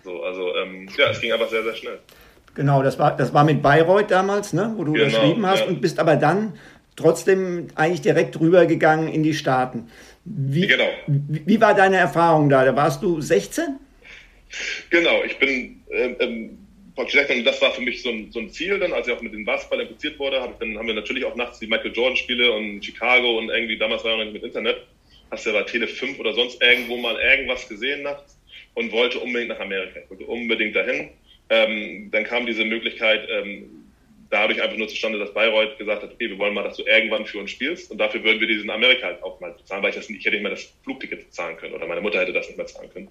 [0.04, 1.98] So, also ähm, ja, es ging einfach sehr, sehr schnell.
[2.54, 5.66] Genau, das war, das war mit Bayreuth damals, ne, wo du genau, unterschrieben hast ja.
[5.66, 6.58] und bist aber dann
[7.00, 9.88] trotzdem eigentlich direkt rübergegangen in die Staaten.
[10.24, 10.88] Wie, genau.
[11.06, 12.64] wie, war deine Erfahrung da?
[12.64, 13.76] Da warst du 16?
[14.90, 16.58] Genau, ich bin ähm, ähm
[17.00, 19.32] und das war für mich so ein, so ein, Ziel dann, als ich auch mit
[19.32, 22.52] dem Basketball impliziert wurde, hab, dann haben wir natürlich auch nachts die Michael Jordan Spiele
[22.52, 24.76] und Chicago und irgendwie, damals war ja noch nicht mit Internet,
[25.30, 28.38] hast du ja bei Tele 5 oder sonst irgendwo mal irgendwas gesehen nachts
[28.74, 31.08] und wollte unbedingt nach Amerika, wollte unbedingt dahin.
[31.48, 33.79] Ähm, dann kam diese Möglichkeit, ähm,
[34.30, 37.26] dadurch einfach nur zustande, dass Bayreuth gesagt hat, okay, wir wollen mal, dass du irgendwann
[37.26, 39.96] für uns spielst und dafür würden wir diesen Amerika halt auch mal bezahlen, weil ich
[39.96, 42.46] das nicht, ich hätte nicht mehr das Flugticket zahlen können oder meine Mutter hätte das
[42.46, 43.08] nicht mehr zahlen können.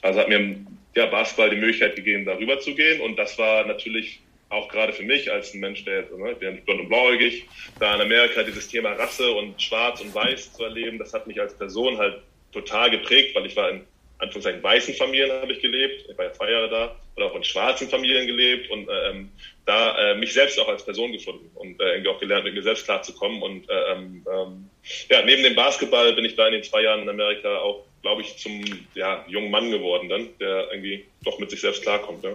[0.00, 0.56] Also hat mir
[0.94, 5.02] ja Basketball die Möglichkeit gegeben, darüber zu gehen und das war natürlich auch gerade für
[5.02, 7.46] mich als ein Mensch, der, ne, der blond und blauäugig,
[7.78, 11.40] da in Amerika dieses Thema Rasse und Schwarz und Weiß zu erleben, das hat mich
[11.40, 12.18] als Person halt
[12.52, 13.82] total geprägt, weil ich war in
[14.18, 17.44] Anführungszeichen weißen Familien habe ich gelebt, ich war ja zwei Jahre da, oder auch in
[17.44, 19.30] schwarzen Familien gelebt und ähm,
[19.64, 22.62] da äh, mich selbst auch als Person gefunden und äh, irgendwie auch gelernt, mit mir
[22.62, 23.42] selbst klarzukommen.
[23.42, 24.70] Und äh, ähm, ähm,
[25.08, 28.22] ja, neben dem Basketball bin ich da in den zwei Jahren in Amerika auch, glaube
[28.22, 28.64] ich, zum
[28.94, 32.24] ja, jungen Mann geworden dann, der irgendwie doch mit sich selbst klarkommt.
[32.24, 32.30] Ja.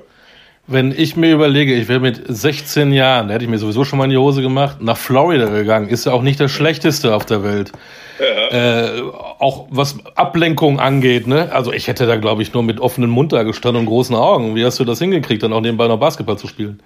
[0.70, 3.98] Wenn ich mir überlege, ich wäre mit 16 Jahren, da hätte ich mir sowieso schon
[3.98, 7.26] mal in die Hose gemacht, nach Florida gegangen, ist ja auch nicht das Schlechteste auf
[7.26, 7.72] der Welt.
[8.20, 8.98] Ja.
[8.98, 9.02] Äh,
[9.40, 11.52] auch was Ablenkung angeht, ne?
[11.54, 14.56] Also ich hätte da, glaube ich, nur mit offenem Mund da gestanden und großen Augen.
[14.56, 16.82] Wie hast du das hingekriegt, dann auch nebenbei noch Basketball zu spielen?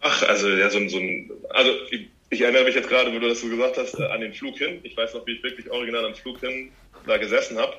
[0.00, 3.28] Ach, also ja, so, so ein, also ich, ich, erinnere mich jetzt gerade, wo du
[3.28, 4.80] das so gesagt hast, äh, an den Flug hin.
[4.84, 6.70] Ich weiß noch, wie ich wirklich original am Flug hin
[7.06, 7.74] da gesessen habe.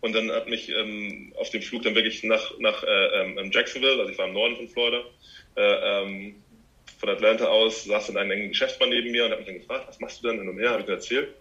[0.00, 3.98] Und dann hat mich ähm, auf dem Flug dann wirklich nach, nach äh, ähm, Jacksonville,
[3.98, 5.02] also ich war im Norden von Florida,
[5.56, 6.36] äh, ähm,
[6.98, 9.88] von Atlanta aus, saß dann ein engen Geschäftsmann neben mir und hat mich dann gefragt,
[9.88, 11.34] was machst du denn hin und her, habe ich dann erzählt.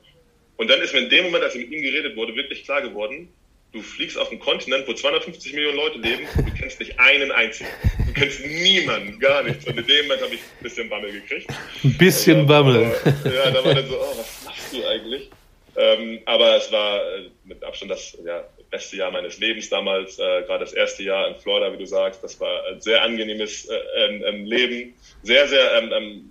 [0.57, 2.81] Und dann ist mir in dem Moment, als ich mit ihm geredet wurde, wirklich klar
[2.81, 3.27] geworden,
[3.75, 7.69] du fliegst auf einen Kontinent, wo 250 Millionen Leute leben, du kennst nicht einen einzigen.
[8.07, 9.67] Du kennst niemanden, gar nichts.
[9.67, 11.49] Und in dem Moment habe ich ein bisschen Bammel gekriegt.
[11.83, 12.95] Ein bisschen also, Bammel.
[13.25, 15.29] Ja, da war dann so, oh, was machst du eigentlich?
[15.77, 20.43] Ähm, aber es war äh, mit Abstand das ja, beste Jahr meines Lebens damals, äh,
[20.43, 22.23] gerade das erste Jahr in Florida, wie du sagst.
[22.23, 26.29] Das war ein sehr angenehmes äh, ähm, ähm Leben, sehr, sehr ähm, ähm,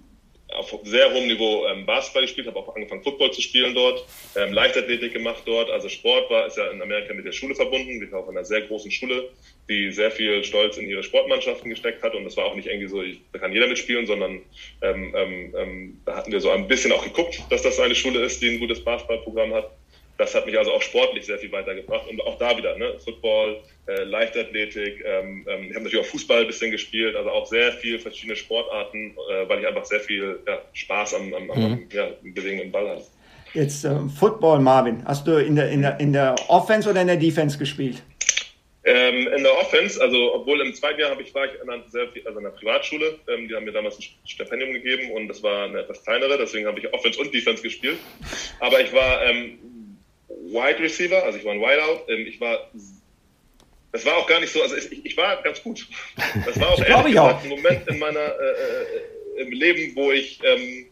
[0.54, 4.04] auf sehr hohem Niveau ähm, Basketball gespielt, habe auch angefangen Football zu spielen dort,
[4.36, 8.00] ähm, Leichtathletik gemacht dort, also Sport war, ist ja in Amerika mit der Schule verbunden,
[8.00, 9.28] waren auch in einer sehr großen Schule,
[9.68, 12.14] die sehr viel Stolz in ihre Sportmannschaften gesteckt hat.
[12.14, 14.40] Und das war auch nicht irgendwie so, ich, da kann jeder mitspielen, sondern
[14.82, 18.24] ähm, ähm, ähm, da hatten wir so ein bisschen auch geguckt, dass das eine Schule
[18.24, 19.70] ist, die ein gutes Basketballprogramm hat
[20.16, 22.09] das hat mich also auch sportlich sehr viel weitergebracht.
[22.09, 22.94] Und auch da wieder, ne?
[23.05, 27.46] Football, äh, Leichtathletik, ähm, ähm, ich habe natürlich auch Fußball ein bisschen gespielt, also auch
[27.46, 31.70] sehr viele verschiedene Sportarten, äh, weil ich einfach sehr viel ja, Spaß am, am, am
[31.70, 31.88] mhm.
[31.92, 33.05] ja, Bewegen im Ball hatte.
[33.55, 35.03] Jetzt äh, Football, Marvin.
[35.05, 38.03] Hast du in der, in, der, in der Offense oder in der Defense gespielt?
[38.87, 41.83] Ähm, in der Offense, also obwohl im zweiten Jahr habe ich war ich in einer,
[41.88, 45.42] sehr, also in einer Privatschule, ähm, die haben mir damals ein Stipendium gegeben und das
[45.42, 47.96] war eine etwas kleinere, deswegen habe ich Offense und Defense gespielt.
[48.61, 49.59] Aber ich war ähm,
[50.44, 52.04] Wide Receiver, also ich war ein Wideout.
[52.09, 52.70] Ähm, ich war,
[53.92, 55.87] das war auch gar nicht so, also ich, ich war ganz gut.
[56.44, 58.52] Das war auch ehrlich gesagt ein Moment in meiner äh,
[59.38, 60.87] äh, im Leben, wo ich ähm,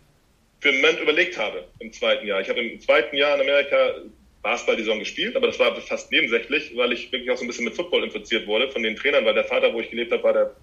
[0.60, 2.40] für einen Moment überlegt habe im zweiten Jahr.
[2.40, 3.94] Ich habe im zweiten Jahr in Amerika
[4.42, 7.46] Basketball die Saison gespielt, aber das war fast nebensächlich, weil ich wirklich auch so ein
[7.46, 10.22] bisschen mit Football infiziert wurde von den Trainern, weil der Vater, wo ich gelebt habe,
[10.22, 10.56] war der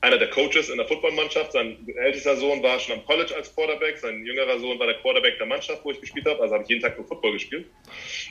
[0.00, 1.52] einer der Coaches in der Footballmannschaft.
[1.52, 5.38] Sein ältester Sohn war schon am College als Quarterback, sein jüngerer Sohn war der Quarterback
[5.38, 6.40] der Mannschaft, wo ich gespielt habe.
[6.40, 7.66] Also habe ich jeden Tag nur Football gespielt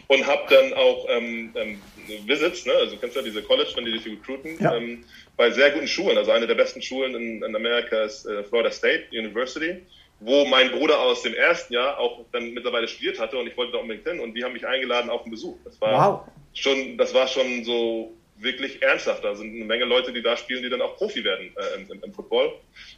[0.08, 1.82] und habe dann auch ähm, ähm,
[2.25, 2.73] Visits, ne?
[2.73, 4.75] also du kennst ja diese College, wenn die dich recruiten, ja.
[4.75, 5.03] ähm,
[5.36, 6.17] bei sehr guten Schulen.
[6.17, 9.82] Also eine der besten Schulen in, in Amerika ist äh, Florida State University
[10.19, 13.73] wo mein Bruder aus dem ersten Jahr auch dann mittlerweile studiert hatte und ich wollte
[13.73, 15.58] da unbedingt hin und die haben mich eingeladen auf einen Besuch.
[15.63, 16.21] Das war wow.
[16.53, 19.23] schon, das war schon so wirklich ernsthaft.
[19.23, 22.04] Da sind eine Menge Leute, die da spielen, die dann auch Profi werden äh, im,
[22.04, 22.54] im, Football.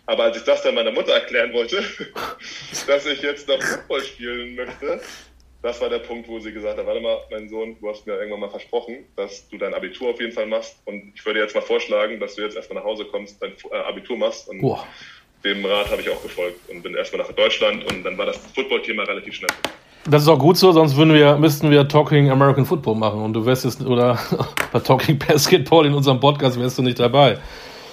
[0.05, 1.83] Aber als ich das dann meiner Mutter erklären wollte,
[2.87, 5.01] dass ich jetzt noch Football spielen möchte,
[5.61, 8.13] das war der Punkt, wo sie gesagt hat, warte mal, mein Sohn, du hast mir
[8.13, 10.77] irgendwann mal versprochen, dass du dein Abitur auf jeden Fall machst.
[10.85, 13.75] Und ich würde jetzt mal vorschlagen, dass du jetzt erstmal nach Hause kommst, dein äh,
[13.75, 14.47] Abitur machst.
[14.47, 14.87] Und Boah.
[15.43, 17.91] dem Rat habe ich auch gefolgt und bin erstmal nach Deutschland.
[17.91, 19.49] Und dann war das Football-Thema relativ schnell.
[20.05, 23.33] Das ist auch gut so, sonst würden wir, müssten wir Talking American Football machen und
[23.33, 24.17] du wärst jetzt, oder
[24.71, 27.37] bei Talking Basketball in unserem Podcast wärst du nicht dabei.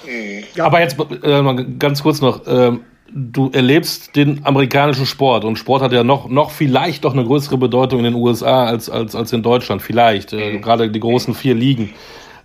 [0.07, 0.61] Mhm.
[0.63, 2.47] Aber jetzt äh, ganz kurz noch.
[2.47, 2.73] Äh,
[3.09, 7.57] du erlebst den amerikanischen Sport und Sport hat ja noch, noch vielleicht doch eine größere
[7.57, 10.63] Bedeutung in den USA als, als, als in Deutschland, vielleicht, äh, mhm.
[10.63, 11.95] gerade die großen vier Ligen.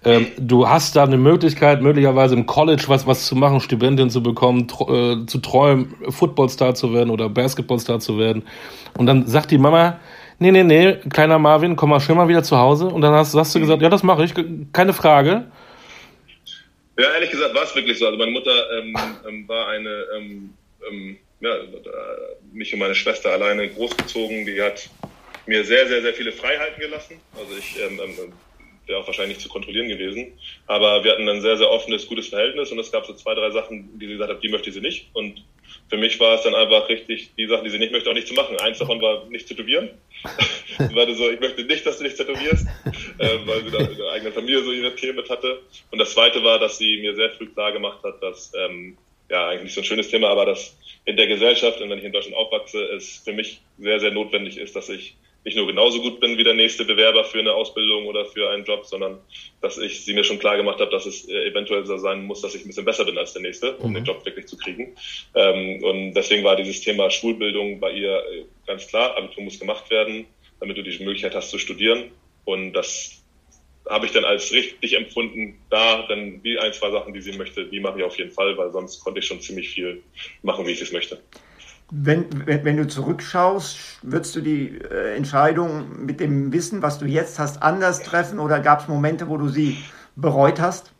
[0.03, 4.23] Ähm, du hast da eine Möglichkeit, möglicherweise im College was, was zu machen, Stipendien zu
[4.23, 8.43] bekommen, äh, zu träumen, Footballstar zu werden oder Basketballstar zu werden.
[8.97, 9.99] Und dann sagt die Mama,
[10.39, 12.87] nee, nee, nee, kleiner Marvin, komm mal schön mal wieder zu Hause.
[12.87, 14.33] Und dann hast, hast du gesagt, ja, das mache ich,
[14.73, 15.45] keine Frage.
[16.97, 18.07] Ja, ehrlich gesagt war es wirklich so.
[18.07, 20.53] Also meine Mutter ähm, ähm, war eine, ähm,
[20.89, 21.49] ähm ja,
[22.53, 24.45] mich und meine Schwester alleine großgezogen.
[24.45, 24.89] Die hat
[25.47, 27.19] mir sehr, sehr, sehr viele Freiheiten gelassen.
[27.35, 28.33] Also ich ähm, ähm,
[28.91, 30.33] wäre auch wahrscheinlich zu kontrollieren gewesen.
[30.67, 33.49] Aber wir hatten ein sehr, sehr offenes, gutes Verhältnis und es gab so zwei, drei
[33.49, 35.09] Sachen, die sie gesagt hat, die möchte sie nicht.
[35.13, 35.43] Und
[35.89, 38.27] für mich war es dann einfach richtig, die Sachen, die sie nicht möchte, auch nicht
[38.27, 38.57] zu machen.
[38.57, 39.89] Eins davon war nicht zu tätowieren.
[40.93, 42.67] weil so, ich möchte nicht, dass du dich tätowierst,
[43.17, 45.59] äh, weil sie da in der eigenen Familie so ihre Themen mit hatte.
[45.89, 48.97] Und das zweite war, dass sie mir sehr früh klar gemacht hat, dass, ähm,
[49.29, 52.03] ja, eigentlich nicht so ein schönes Thema, aber dass in der Gesellschaft und wenn ich
[52.03, 56.01] in Deutschland aufwachse, es für mich sehr, sehr notwendig ist, dass ich nicht nur genauso
[56.01, 59.19] gut bin wie der nächste Bewerber für eine Ausbildung oder für einen Job, sondern
[59.61, 62.41] dass ich sie mir schon klar gemacht habe, dass es äh, eventuell so sein muss,
[62.41, 63.95] dass ich ein bisschen besser bin als der nächste, um mhm.
[63.95, 64.95] den Job wirklich zu kriegen.
[65.33, 69.17] Ähm, und deswegen war dieses Thema Schulbildung bei ihr äh, ganz klar.
[69.17, 70.25] Abitur muss gemacht werden,
[70.59, 72.11] damit du die Möglichkeit hast zu studieren.
[72.45, 73.21] Und das
[73.89, 77.65] habe ich dann als richtig empfunden, da dann die ein, zwei Sachen, die sie möchte,
[77.65, 80.03] die mache ich auf jeden Fall, weil sonst konnte ich schon ziemlich viel
[80.43, 81.19] machen, wie ich es möchte.
[81.93, 87.05] Wenn, wenn, wenn, du zurückschaust, würdest du die äh, Entscheidung mit dem Wissen, was du
[87.05, 89.77] jetzt hast, anders treffen oder gab es Momente, wo du sie
[90.15, 90.93] bereut hast?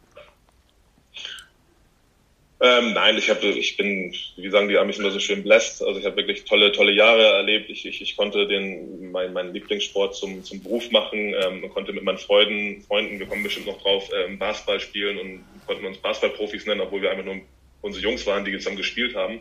[2.64, 5.82] Ähm, nein, ich habe, ich bin, wie sagen die Amis immer so schön blessed.
[5.82, 7.72] Also ich habe wirklich tolle, tolle Jahre erlebt.
[7.72, 12.04] Ich, ich, ich konnte den, mein, meinen Lieblingssport zum, zum Beruf machen, ähm, konnte mit
[12.04, 16.68] meinen Freunden, Freunden, wir kommen bestimmt noch drauf, ähm, Basketball spielen und konnten uns Basketballprofis
[16.68, 17.38] nennen, obwohl wir einfach nur
[17.82, 19.40] unsere Jungs waren, die zusammen gespielt haben.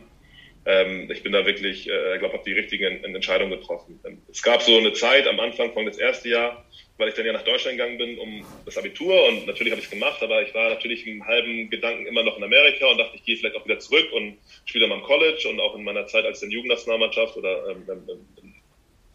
[0.65, 3.99] Ähm, ich bin da wirklich, äh, glaube, habe die richtigen Entscheidungen getroffen.
[4.05, 6.65] Ähm, es gab so eine Zeit am Anfang von das erste Jahr,
[6.97, 9.87] weil ich dann ja nach Deutschland gegangen bin, um das Abitur und natürlich habe ich
[9.87, 13.15] es gemacht, aber ich war natürlich im halben Gedanken immer noch in Amerika und dachte,
[13.15, 16.05] ich gehe vielleicht auch wieder zurück und spiele dann am College und auch in meiner
[16.05, 18.53] Zeit als in Jugendnationalmannschaft oder ähm, ähm,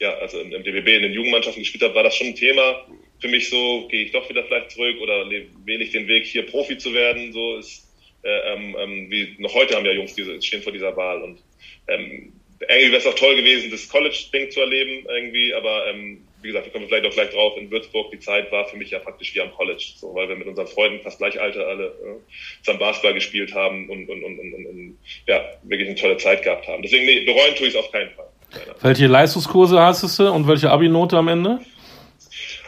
[0.01, 2.85] ja, also im, im DBB in den Jugendmannschaften gespielt habe, war das schon ein Thema
[3.19, 6.47] für mich so, gehe ich doch wieder vielleicht zurück oder wähle ich den Weg, hier
[6.47, 7.86] Profi zu werden, so ist,
[8.25, 11.39] ähm, ähm, wie noch heute haben ja Jungs diese, stehen vor dieser Wahl und
[11.89, 16.49] ähm, irgendwie wäre es auch toll gewesen, das College-Ding zu erleben irgendwie, aber ähm, wie
[16.49, 18.99] gesagt, wir kommen vielleicht auch gleich drauf, in Würzburg, die Zeit war für mich ja
[18.99, 22.63] praktisch wie am College, so, weil wir mit unseren Freunden fast gleich Alter alle äh,
[22.63, 26.43] zusammen Basketball gespielt haben und, und, und, und, und, und ja, wirklich eine tolle Zeit
[26.43, 26.83] gehabt haben.
[26.83, 28.29] Deswegen, nee, bereuen tue ich es auf keinen Fall.
[28.81, 31.61] Welche Leistungskurse hast du und welche Abi-Note am Ende?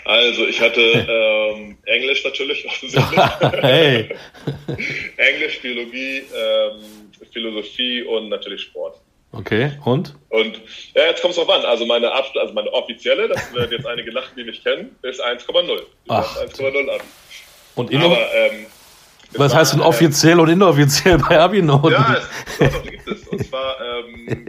[0.09, 0.81] Also ich hatte
[1.61, 2.67] ähm, Englisch natürlich
[3.61, 4.09] hey.
[5.19, 6.81] Englisch, Biologie, ähm,
[7.31, 8.99] Philosophie und natürlich Sport.
[9.33, 10.15] Okay, und?
[10.31, 10.63] Und
[10.95, 11.63] ja, jetzt kommt es drauf an.
[11.67, 15.23] Also meine Abschluss, also meine offizielle, das werden jetzt einige lachen, die mich kennen, ist
[15.23, 15.83] 1,0.
[16.09, 17.05] 1,0 Abi.
[17.75, 18.67] Und inno Aber, ähm,
[19.35, 21.93] was heißt denn offiziell äh, und inoffiziell bei Abi-Noten?
[21.93, 22.17] Ja,
[22.59, 23.29] es, doch, gibt es.
[23.29, 24.47] Und zwar ähm,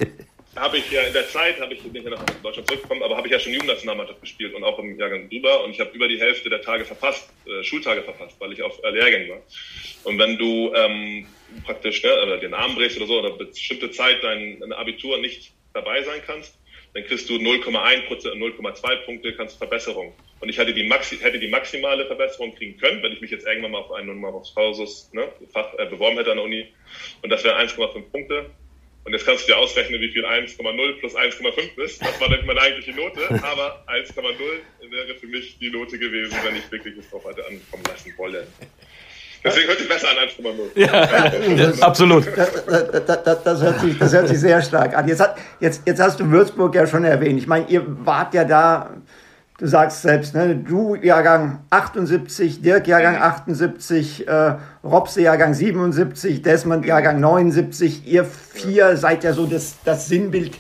[0.60, 3.28] habe ich ja in der Zeit, habe ich bin ja nach Deutschland zurückgekommen, aber habe
[3.28, 6.20] ich ja schon Jugendnationalmannschaft gespielt und auch im Jahrgang drüber und ich habe über die
[6.20, 9.42] Hälfte der Tage verpasst, äh, Schultage verpasst, weil ich auf Lehrgängen war.
[10.04, 11.28] Und wenn du ähm,
[11.66, 16.04] praktisch ne, den Arm brichst oder so oder bestimmte Zeit dein, dein Abitur nicht dabei
[16.04, 16.60] sein kannst,
[16.94, 20.14] dann kriegst du 0,1 Prozent, 0,2 Punkte, kannst Verbesserung.
[20.40, 23.46] Und ich hätte die, Maxi, hätte die maximale Verbesserung kriegen können, wenn ich mich jetzt
[23.46, 26.68] irgendwann mal auf einen Nummer ne, Fach äh, beworben hätte an der Uni.
[27.22, 28.50] Und das wären 1,5 Punkte.
[29.10, 32.00] Und jetzt kannst du dir ausrechnen, wie viel 1,0 plus 1,5 ist.
[32.00, 33.22] Das war dann meine eigentliche Note.
[33.44, 34.22] Aber 1,0
[34.92, 38.46] wäre für mich die Note gewesen, wenn ich wirklich es drauf hatte ankommen lassen wollen.
[39.44, 40.46] Deswegen hört sich besser an 1,0.
[40.76, 42.28] Ja, ja, absolut.
[42.38, 45.08] Das, das, das, hört sich, das hört sich sehr stark an.
[45.08, 47.40] Jetzt, hat, jetzt, jetzt hast du Würzburg ja schon erwähnt.
[47.40, 48.96] Ich meine, ihr wart ja da,
[49.60, 56.86] du sagst selbst, ne, du Jahrgang 78, Dirk Jahrgang 78, äh, Robse Jahrgang 77, Desmond
[56.86, 58.08] Jahrgang 79.
[58.08, 60.58] Ihr vier seid ja so das, das Sinnbild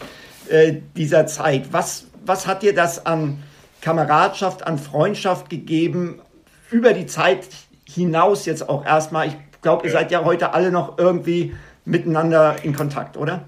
[0.49, 1.71] äh, dieser Zeit.
[1.71, 3.41] Was, was hat dir das an
[3.81, 6.21] Kameradschaft, an Freundschaft gegeben
[6.69, 7.47] über die Zeit
[7.87, 9.27] hinaus jetzt auch erstmal.
[9.27, 13.47] Ich glaube, ihr seid ja heute alle noch irgendwie miteinander in Kontakt, oder?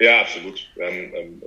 [0.00, 0.68] Ja, absolut.
[0.78, 1.42] Ähm, ähm,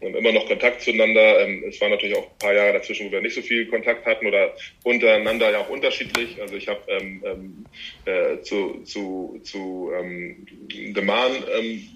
[0.00, 1.40] wir haben immer noch Kontakt zueinander.
[1.40, 4.04] Ähm, es waren natürlich auch ein paar Jahre dazwischen, wo wir nicht so viel Kontakt
[4.04, 4.54] hatten oder
[4.84, 6.40] untereinander ja auch unterschiedlich.
[6.40, 7.66] Also ich habe ähm, ähm,
[8.04, 11.88] äh, zu, zu, zu ähm, The Man ähm,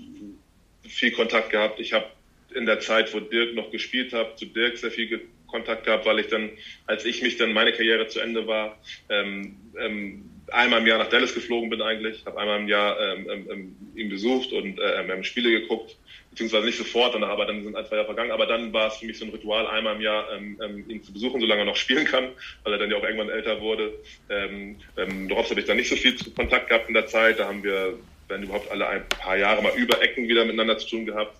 [0.88, 1.78] viel Kontakt gehabt.
[1.78, 2.06] Ich habe
[2.54, 6.20] in der Zeit, wo Dirk noch gespielt hat, zu Dirk sehr viel Kontakt gehabt, weil
[6.20, 6.50] ich dann,
[6.86, 11.08] als ich mich dann meine Karriere zu Ende war, ähm, ähm, einmal im Jahr nach
[11.08, 15.02] Dallas geflogen bin eigentlich, habe einmal im Jahr ähm, ähm, ähm ihn besucht und äh,
[15.02, 15.96] ähm, Spiele geguckt,
[16.30, 18.96] beziehungsweise nicht sofort, danach, aber dann sind ein, zwei Jahre vergangen, aber dann war es
[18.96, 21.66] für mich so ein Ritual, einmal im Jahr ähm, ähm, ihn zu besuchen, solange er
[21.66, 22.28] noch spielen kann,
[22.64, 23.92] weil er dann ja auch irgendwann älter wurde.
[24.28, 27.48] Ähm, ähm, Drops habe ich dann nicht so viel Kontakt gehabt in der Zeit, da
[27.48, 31.06] haben wir, wenn überhaupt, alle ein paar Jahre mal über Ecken wieder miteinander zu tun
[31.06, 31.36] gehabt.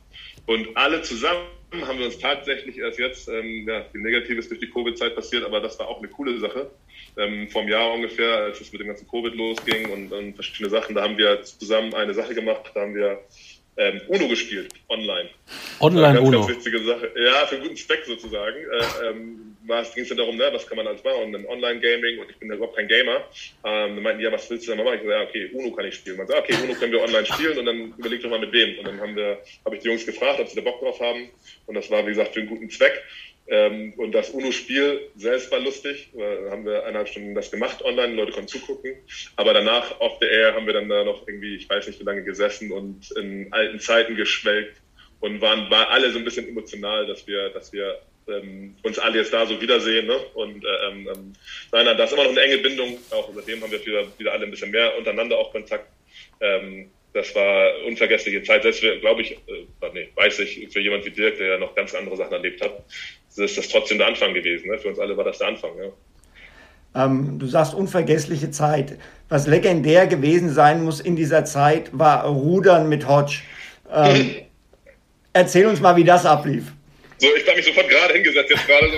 [0.47, 1.47] Und alle zusammen
[1.87, 5.61] haben wir uns tatsächlich erst jetzt, ähm, ja, viel Negatives durch die Covid-Zeit passiert, aber
[5.61, 6.71] das war auch eine coole Sache.
[7.17, 10.95] Ähm, vom Jahr ungefähr, als es mit dem ganzen Covid losging und, und verschiedene Sachen,
[10.95, 13.21] da haben wir zusammen eine Sache gemacht, da haben wir
[13.77, 15.31] ähm, Uno gespielt, online.
[15.81, 16.47] Online ganz, Uno.
[16.47, 17.11] Ganz witzige Sache.
[17.17, 18.57] Ja, für einen guten Zweck sozusagen.
[18.57, 19.50] Äh, ähm,
[19.95, 22.49] ging es dann darum, ne, was kann man alles machen und Online-Gaming und ich bin
[22.49, 23.25] ja überhaupt kein Gamer.
[23.65, 24.99] Ähm, dann meinten die, ja, was willst du denn mal machen?
[24.99, 26.17] Ich so, ja, okay, Uno kann ich spielen.
[26.17, 28.79] Man sagt, okay, Uno können wir online spielen und dann überleg doch mal mit wem.
[28.79, 31.31] Und dann haben wir, habe ich die Jungs gefragt, ob sie da Bock drauf haben
[31.67, 33.03] und das war, wie gesagt, für einen guten Zweck.
[33.51, 36.11] Ähm, und das UNO-Spiel selbst war lustig.
[36.17, 38.95] Da haben wir eineinhalb Stunden das gemacht online, Leute konnten zugucken.
[39.35, 42.05] Aber danach auf der Air haben wir dann da noch irgendwie, ich weiß nicht wie
[42.05, 44.77] lange gesessen und in alten Zeiten geschwelgt
[45.19, 49.19] und waren, waren alle so ein bisschen emotional, dass wir, dass wir ähm, uns alle
[49.19, 50.07] jetzt da so wiedersehen.
[50.07, 50.17] Ne?
[50.35, 51.33] Und äh, ähm, ähm,
[51.73, 52.99] nein, nein, da ist immer noch eine enge Bindung.
[53.11, 55.87] Auch seitdem haben wir wieder, wieder alle ein bisschen mehr untereinander auch Kontakt.
[56.41, 58.63] Ähm, das war unvergessliche Zeit.
[58.63, 61.95] Selbst, glaube ich, äh, nee, weiß ich, für jemand wie Dirk, der ja noch ganz
[61.95, 62.85] andere Sachen erlebt hat,
[63.37, 64.69] ist das trotzdem der Anfang gewesen.
[64.71, 64.79] Ne?
[64.79, 65.73] Für uns alle war das der Anfang.
[65.79, 67.05] Ja.
[67.05, 68.99] Ähm, du sagst unvergessliche Zeit.
[69.29, 73.43] Was legendär gewesen sein muss in dieser Zeit, war Rudern mit Hodge.
[73.93, 74.35] Ähm,
[75.33, 76.73] erzähl uns mal, wie das ablief.
[77.21, 78.97] So, ich habe mich sofort gerade hingesetzt, jetzt gerade, so,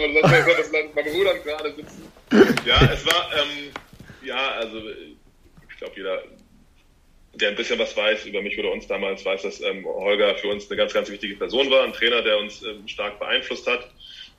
[0.57, 2.13] das beim Rudern gerade sitzen.
[2.65, 3.73] Ja, es war, ähm,
[4.23, 6.23] ja, also ich glaube, jeder,
[7.35, 10.49] der ein bisschen was weiß über mich oder uns damals, weiß, dass ähm, Holger für
[10.49, 13.91] uns eine ganz, ganz wichtige Person war, ein Trainer, der uns ähm, stark beeinflusst hat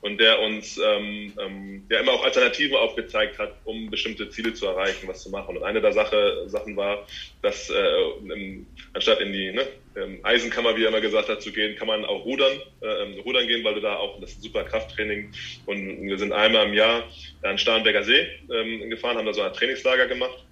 [0.03, 4.67] und der uns, ähm, ähm, der immer auch Alternativen aufgezeigt hat, um bestimmte Ziele zu
[4.67, 5.55] erreichen, was zu machen.
[5.55, 7.07] Und eine der Sache, Sachen war,
[7.41, 8.63] dass äh,
[8.93, 12.03] anstatt in die ne, ähm, Eisenkammer, wie er immer gesagt hat, zu gehen, kann man
[12.03, 15.31] auch rudern, äh, ähm, rudern gehen, weil du da auch, das ist ein super Krafttraining.
[15.67, 17.03] Und wir sind einmal im Jahr
[17.41, 20.43] an Starnberger See ähm, gefahren, haben da so ein Trainingslager gemacht,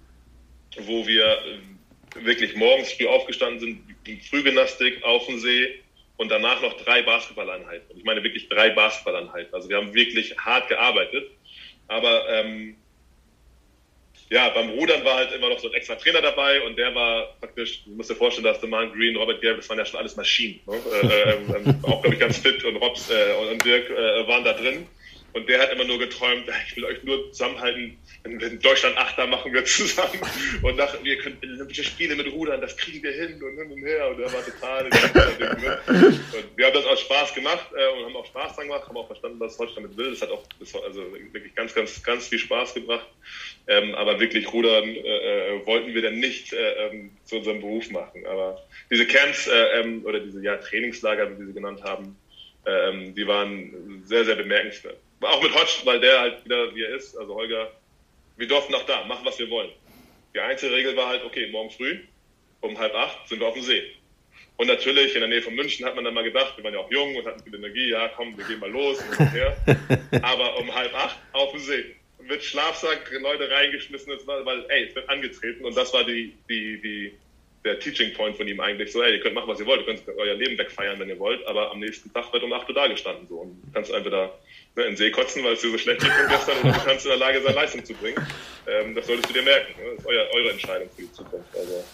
[0.78, 3.80] wo wir äh, wirklich morgens früh aufgestanden sind,
[4.30, 5.81] Frühgymnastik auf dem See,
[6.22, 7.90] und danach noch drei Basketballeinheiten.
[7.90, 9.52] Und ich meine wirklich drei Basketballeinheiten.
[9.52, 11.30] Also wir haben wirklich hart gearbeitet.
[11.88, 12.76] Aber ähm,
[14.30, 17.34] ja, beim Rudern war halt immer noch so ein extra Trainer dabei und der war
[17.40, 19.98] praktisch, du musst dir vorstellen, dass der Mann Green, Robert Gale, das waren ja schon
[19.98, 20.60] alles Maschinen.
[20.66, 20.76] Ne?
[21.02, 24.44] Äh, äh, äh, auch, glaube ich, ganz fit und Robs äh, und Dirk äh, waren
[24.44, 24.86] da drin.
[25.32, 29.52] Und der hat immer nur geträumt, ich will euch nur zusammenhalten, in Deutschland Achter machen
[29.52, 30.20] wir zusammen.
[30.62, 33.82] Und nach, wir können Olympische Spiele mit Rudern, das kriegen wir hin und hin und
[33.82, 34.10] her.
[34.10, 34.84] Und er war total.
[34.84, 38.96] und wir haben das aus Spaß gemacht äh, und haben auch Spaß dran gemacht, haben
[38.96, 40.10] auch verstanden, was Holstein damit will.
[40.10, 40.44] Das hat auch
[40.84, 43.06] also wirklich ganz, ganz, ganz viel Spaß gebracht.
[43.66, 47.90] Ähm, aber wirklich Rudern äh, äh wollten wir dann nicht äh, ähm, zu unserem Beruf
[47.90, 48.26] machen.
[48.26, 52.16] Aber diese Camps äh, ähm, oder diese ja, Trainingslager, wie sie genannt haben,
[52.66, 54.98] ähm, die waren sehr, sehr bemerkenswert.
[55.22, 57.70] Auch mit Hodge, weil der halt wieder wie er ist, also Holger,
[58.36, 59.70] wir durften auch da machen, was wir wollen.
[60.34, 62.00] Die einzige Regel war halt, okay, morgen früh
[62.62, 63.82] um halb acht sind wir auf dem See.
[64.56, 66.80] Und natürlich in der Nähe von München hat man dann mal gedacht, wir waren ja
[66.80, 69.56] auch jung und hatten viel Energie, ja komm, wir gehen mal los und her.
[70.22, 71.96] Aber um halb acht auf dem See.
[72.20, 77.12] Mit Schlafsack Leute reingeschmissen, weil, ey, es wird angetreten und das war die, die, die,
[77.64, 79.86] der Teaching Point von ihm eigentlich so, ey, ihr könnt machen, was ihr wollt, ihr
[79.86, 82.74] könnt euer Leben wegfeiern, wenn ihr wollt, aber am nächsten Tag wird um 8 Uhr
[82.74, 84.38] da gestanden so und du kannst entweder
[84.74, 86.84] ne, in den See kotzen, weil es dir so schlecht geht von gestern oder du
[86.84, 88.26] kannst in der Lage sein, Leistung zu bringen.
[88.66, 89.72] Ähm, das solltest du dir merken.
[89.80, 89.90] Ne?
[89.90, 91.56] Das ist euer, eure Entscheidung für die Zukunft.
[91.56, 91.84] Also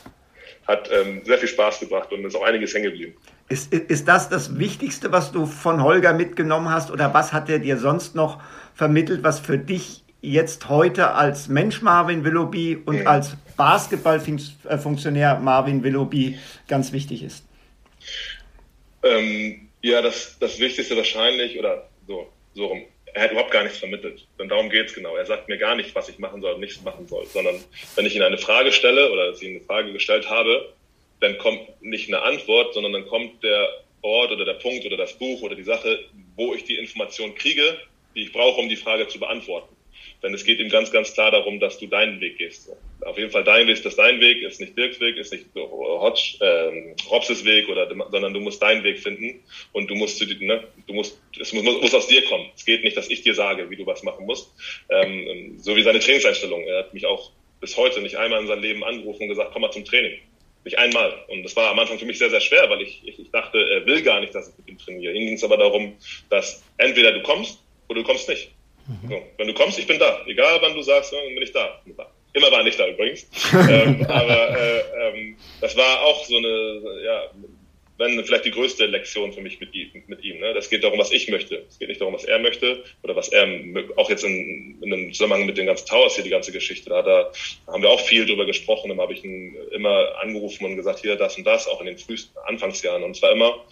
[0.66, 3.14] hat ähm, sehr viel Spaß gebracht und ist auch einiges hängen geblieben.
[3.48, 7.59] Ist, ist das das Wichtigste, was du von Holger mitgenommen hast oder was hat er
[7.59, 8.40] dir sonst noch
[8.74, 13.07] vermittelt, was für dich jetzt heute als Mensch Marvin Willoughby und mhm.
[13.07, 17.44] als Basketballfunktionär Marvin Willoughby ganz wichtig ist?
[19.02, 22.82] Ähm, ja, das, das Wichtigste wahrscheinlich, oder so, so rum,
[23.14, 24.26] er hat überhaupt gar nichts vermittelt.
[24.38, 25.16] Denn darum geht es genau.
[25.16, 27.56] Er sagt mir gar nicht, was ich machen soll und nichts machen soll, sondern
[27.96, 30.72] wenn ich ihn eine Frage stelle oder sie eine Frage gestellt habe,
[31.20, 33.68] dann kommt nicht eine Antwort, sondern dann kommt der
[34.02, 35.98] Ort oder der Punkt oder das Buch oder die Sache,
[36.36, 37.78] wo ich die Information kriege,
[38.14, 39.74] die ich brauche, um die Frage zu beantworten.
[40.22, 42.70] Denn es geht ihm ganz, ganz klar darum, dass du deinen Weg gehst.
[43.02, 45.46] Auf jeden Fall dein Weg ist das dein Weg, ist nicht Dirks Weg, ist nicht
[45.54, 49.40] Hodge, äh, Robses Weg, oder, sondern du musst deinen Weg finden
[49.72, 52.50] und du musst, ne, du musst, es muss, muss aus dir kommen.
[52.57, 54.52] Es geht nicht, dass ich dir sage, wie du was machen musst.
[54.90, 56.62] Ähm, so wie seine Trainingseinstellung.
[56.62, 59.62] Er hat mich auch bis heute nicht einmal in seinem Leben angerufen und gesagt, komm
[59.62, 60.18] mal zum Training.
[60.64, 61.24] Nicht einmal.
[61.28, 63.59] Und das war am Anfang für mich sehr, sehr schwer, weil ich, ich, ich dachte,
[63.59, 65.14] er will gar nicht, dass ich mit ihm trainiere.
[65.14, 65.96] Ihm ging es aber darum,
[66.31, 68.50] dass entweder du kommst oder du kommst nicht.
[68.88, 69.09] Mhm.
[69.09, 70.24] So, wenn du kommst, ich bin da.
[70.27, 71.81] Egal wann du sagst, dann bin ich da.
[72.33, 73.29] Immer war nicht da übrigens.
[73.53, 77.31] ähm, aber äh, ähm, das war auch so eine, ja,
[77.98, 79.90] wenn vielleicht die größte Lektion für mich mit ihm.
[80.07, 80.55] Mit ihm ne?
[80.55, 81.64] Das geht darum, was ich möchte.
[81.68, 83.46] Es geht nicht darum, was er möchte oder was er,
[83.96, 87.03] auch jetzt in, in einem Zusammenhang mit den ganzen Towers hier, die ganze Geschichte, da,
[87.03, 87.33] da
[87.66, 88.88] haben wir auch viel drüber gesprochen.
[88.88, 91.98] Dann habe ich ihn immer angerufen und gesagt, hier, das und das, auch in den
[91.98, 93.03] frühesten Anfangsjahren.
[93.03, 93.64] Und zwar immer,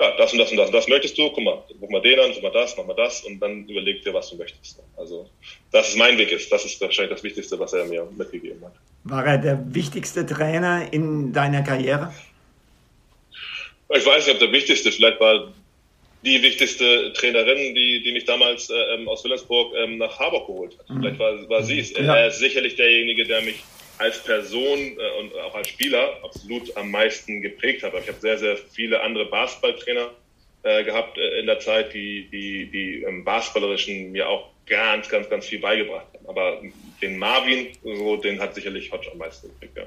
[0.00, 2.20] ja, das und das und das und das möchtest du, guck mal, guck mal den
[2.20, 4.80] an, guck mal das, mach mal das und dann überleg dir, was du möchtest.
[4.96, 5.28] Also,
[5.72, 6.50] das ist mein Weg ist.
[6.52, 8.74] Das ist wahrscheinlich das Wichtigste, was er mir mitgegeben hat.
[9.04, 12.14] War er der wichtigste Trainer in deiner Karriere?
[13.90, 15.52] Ich weiß nicht, ob der wichtigste, vielleicht war
[16.24, 20.78] die wichtigste Trainerin, die, die mich damals äh, ähm, aus Wilhelmsburg ähm, nach Harburg geholt
[20.78, 20.90] hat.
[20.90, 21.00] Mhm.
[21.00, 21.90] Vielleicht war, war sie es.
[21.92, 22.16] Ja.
[22.16, 23.62] Er ist sicherlich derjenige, der mich
[23.98, 27.92] als Person äh, und auch als Spieler absolut am meisten geprägt hat.
[27.94, 30.10] Ich habe sehr, sehr viele andere Basketballtrainer
[30.62, 35.28] äh, gehabt äh, in der Zeit, die, die, die im Basketballerischen mir auch ganz, ganz,
[35.28, 36.26] ganz viel beigebracht haben.
[36.28, 36.60] Aber
[37.00, 39.84] den Marvin, so, den hat sicherlich Hodge am meisten geprägt, ja.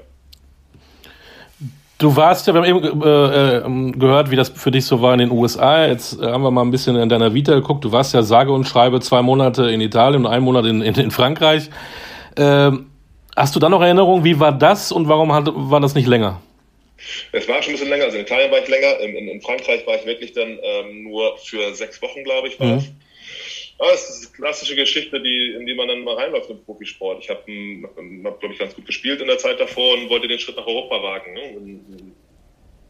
[1.98, 5.12] Du warst ja, wir haben eben äh, äh, gehört, wie das für dich so war
[5.12, 5.86] in den USA.
[5.86, 7.84] Jetzt haben wir mal ein bisschen in deiner Vita geguckt.
[7.84, 10.96] Du warst ja sage und schreibe zwei Monate in Italien und einen Monat in, in,
[10.96, 11.70] in Frankreich.
[12.36, 12.91] Ähm,
[13.42, 14.24] hast du da noch Erinnerungen?
[14.24, 16.40] Wie war das und warum hat, war das nicht länger?
[17.32, 18.04] Es war schon ein bisschen länger.
[18.04, 19.00] Also in Italien war ich länger.
[19.00, 22.68] In, in, Frankreich war ich wirklich dann ähm, nur für sechs Wochen, glaube ich, war
[22.68, 22.84] mhm.
[23.80, 27.24] Ja, das ist eine klassische Geschichte, die, in die man dann mal reinläuft im Profisport.
[27.24, 27.40] Ich habe,
[28.24, 30.66] hab, glaube ich, ganz gut gespielt in der Zeit davor und wollte den Schritt nach
[30.66, 31.42] Europa wagen, ne?
[31.42, 32.14] in,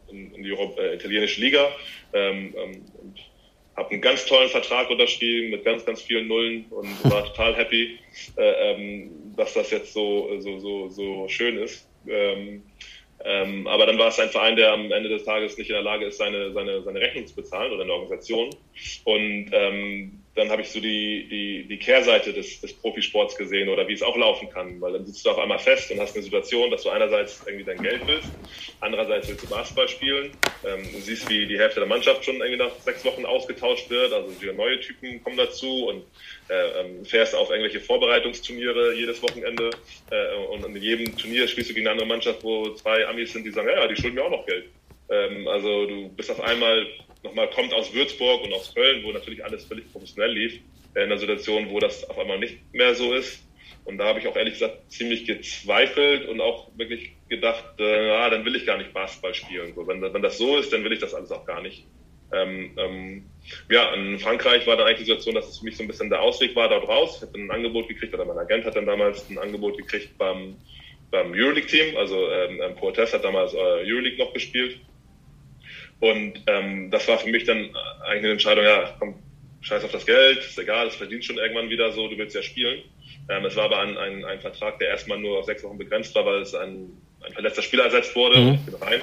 [0.09, 1.67] in, in, die Europa, äh, italienische Liga.
[2.13, 2.83] Ähm, ähm,
[3.75, 7.97] habe einen ganz tollen Vertrag unterschrieben mit ganz, ganz vielen Nullen und war total happy,
[8.37, 11.87] äh, ähm, dass das jetzt so, so, so, so schön ist.
[12.07, 12.63] Ähm,
[13.25, 15.83] ähm, aber dann war es ein Verein, der am Ende des Tages nicht in der
[15.83, 18.49] Lage ist, seine, seine, seine Rechnung zu bezahlen oder eine Organisation.
[19.05, 23.87] Und ähm, dann habe ich so die, die, die Kehrseite des, des Profisports gesehen oder
[23.87, 26.23] wie es auch laufen kann, weil dann sitzt du auf einmal fest und hast eine
[26.23, 28.29] Situation, dass du einerseits irgendwie dein Geld willst,
[28.79, 30.31] andererseits willst du Basketball spielen,
[30.65, 34.11] ähm, du siehst, wie die Hälfte der Mannschaft schon irgendwie nach sechs Wochen ausgetauscht wird,
[34.11, 36.03] also wieder neue Typen kommen dazu und
[36.49, 39.69] äh, ähm, fährst auf irgendwelche Vorbereitungsturniere jedes Wochenende
[40.09, 43.45] äh, und in jedem Turnier spielst du gegen eine andere Mannschaft, wo zwei Amis sind,
[43.45, 44.65] die sagen, ja, die schulden mir auch noch Geld.
[45.09, 46.87] Ähm, also du bist auf einmal
[47.23, 50.59] nochmal kommt aus Würzburg und aus Köln, wo natürlich alles völlig professionell lief,
[50.95, 53.43] in einer Situation, wo das auf einmal nicht mehr so ist.
[53.85, 58.29] Und da habe ich auch ehrlich gesagt ziemlich gezweifelt und auch wirklich gedacht, äh, ah,
[58.29, 59.73] dann will ich gar nicht Basketball spielen.
[59.75, 61.85] So, wenn, wenn das so ist, dann will ich das alles auch gar nicht.
[62.31, 63.25] Ähm, ähm,
[63.69, 66.09] ja, in Frankreich war dann eigentlich die Situation, dass es für mich so ein bisschen
[66.09, 67.17] der Ausweg war dort raus.
[67.17, 70.55] Ich habe ein Angebot gekriegt, oder mein Agent hat dann damals ein Angebot gekriegt beim,
[71.11, 71.97] beim Euroleague-Team.
[71.97, 74.79] Also ähm, Poetes hat damals äh, Euroleague noch gespielt.
[76.03, 79.15] Und ähm, das war für mich dann eigentlich eine Entscheidung, ja, komm,
[79.61, 82.41] scheiß auf das Geld, ist egal, es verdient schon irgendwann wieder so, du willst ja
[82.41, 82.83] spielen.
[83.29, 86.13] Ähm, es war aber ein, ein, ein Vertrag, der erstmal nur auf sechs Wochen begrenzt
[86.13, 86.89] war, weil es ein,
[87.25, 88.37] ein verletzter Spieler ersetzt wurde.
[88.37, 88.53] Mhm.
[88.55, 89.01] Ich bin rein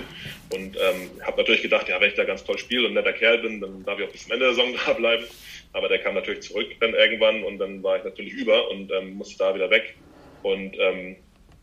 [0.51, 3.39] und ähm, habe natürlich gedacht, ja, wenn ich da ganz toll spiele und netter Kerl
[3.39, 5.25] bin, dann darf ich auch bis zum Ende der Saison da bleiben.
[5.73, 9.15] Aber der kam natürlich zurück dann irgendwann und dann war ich natürlich über und ähm,
[9.15, 9.97] musste da wieder weg.
[10.43, 11.17] Und ähm,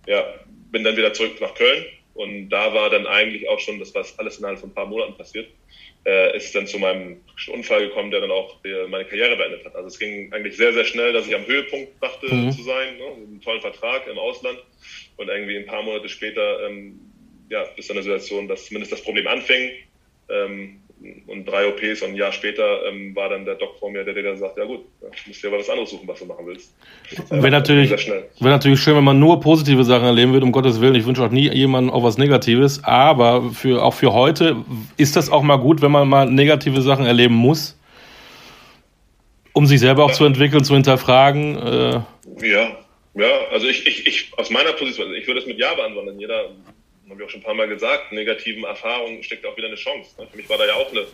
[0.08, 0.34] ja,
[0.72, 1.86] bin dann wieder zurück nach Köln
[2.18, 5.16] und da war dann eigentlich auch schon, das war alles innerhalb von ein paar Monaten
[5.18, 5.48] passiert,
[6.06, 7.22] äh, ist dann zu meinem
[7.54, 8.58] Unfall gekommen, der dann auch
[8.90, 9.76] meine Karriere beendet hat.
[9.76, 12.52] Also es ging eigentlich sehr, sehr schnell, dass ich am Höhepunkt dachte mhm.
[12.52, 13.06] zu sein, ne?
[13.06, 14.58] einen tollen Vertrag im Ausland
[15.18, 17.00] und irgendwie ein paar Monate später ähm,
[17.50, 19.72] ja, bis dann eine Situation, dass zumindest das Problem anfing.
[20.30, 20.82] Ähm,
[21.28, 24.14] und drei OPs und ein Jahr später ähm, war dann der Doc vor mir, der
[24.14, 26.46] dir dann sagt, ja gut, du musst dir aber was anderes suchen, was du machen
[26.46, 26.74] willst.
[27.30, 30.96] Wäre natürlich, wäre natürlich schön, wenn man nur positive Sachen erleben würde, um Gottes Willen.
[30.96, 34.58] Ich wünsche auch nie jemandem auch was Negatives, aber für, auch für heute
[34.98, 37.78] ist das auch mal gut, wenn man mal negative Sachen erleben muss,
[39.54, 40.16] um sich selber auch ja.
[40.16, 41.58] zu entwickeln, zu hinterfragen.
[41.58, 41.92] Äh.
[42.42, 42.78] Ja,
[43.14, 46.20] ja, also ich, ich, ich aus meiner Position, ich würde es mit Ja beantworten.
[46.20, 46.52] Jeder
[47.10, 50.20] habe ich auch schon ein paar Mal gesagt, negativen Erfahrungen steckt auch wieder eine Chance.
[50.20, 50.28] Ne?
[50.30, 51.06] Für mich war da ja auch eine,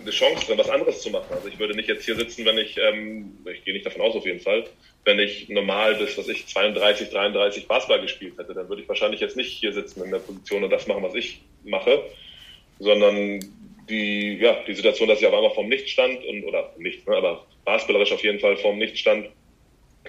[0.00, 1.32] eine Chance drin, was anderes zu machen.
[1.32, 4.14] Also ich würde nicht jetzt hier sitzen, wenn ich, ähm, ich gehe nicht davon aus
[4.14, 4.64] auf jeden Fall,
[5.04, 9.20] wenn ich normal bis, was ich, 32, 33 Basketball gespielt hätte, dann würde ich wahrscheinlich
[9.20, 12.02] jetzt nicht hier sitzen in der Position und das machen, was ich mache,
[12.78, 13.40] sondern
[13.88, 17.16] die, ja, die Situation, dass ich auf einmal vorm Nichts stand und, oder nicht, ne,
[17.16, 19.28] aber basketballerisch auf jeden Fall vorm Nichts stand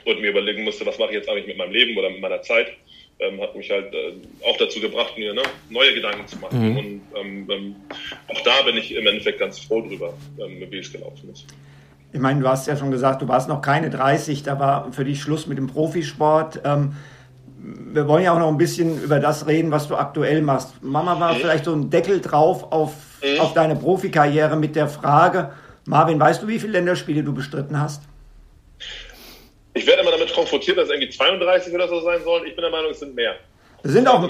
[0.06, 2.42] und mir überlegen musste, was mache ich jetzt eigentlich mit meinem Leben oder mit meiner
[2.42, 2.74] Zeit,
[3.20, 4.14] ähm, hat mich halt äh,
[4.48, 6.72] auch dazu gebracht, mir ne, neue Gedanken zu machen.
[6.72, 6.78] Mhm.
[6.78, 7.76] Und ähm, ähm,
[8.28, 11.46] auch da bin ich im Endeffekt ganz froh drüber, ähm, wie es gelaufen ist.
[12.14, 15.04] Ich meine, du hast ja schon gesagt, du warst noch keine 30, da war für
[15.04, 16.62] dich Schluss mit dem Profisport.
[16.64, 16.94] Ähm,
[17.58, 20.84] wir wollen ja auch noch ein bisschen über das reden, was du aktuell machst.
[20.84, 21.38] Mama war mhm.
[21.38, 22.94] vielleicht so ein Deckel drauf auf,
[23.24, 23.40] mhm.
[23.40, 25.52] auf deine Profikarriere mit der Frage,
[25.86, 28.02] Marvin, weißt du, wie viele Länderspiele du bestritten hast?
[29.76, 32.46] Ich werde immer damit konfrontiert, dass es irgendwie 32 oder so sein sollen.
[32.46, 33.36] Ich bin der Meinung, es sind mehr.
[33.84, 34.28] Es sind auch,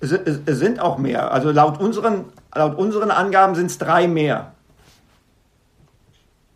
[0.00, 1.30] sind auch mehr.
[1.30, 4.54] Also laut unseren, laut unseren Angaben sind es drei mehr.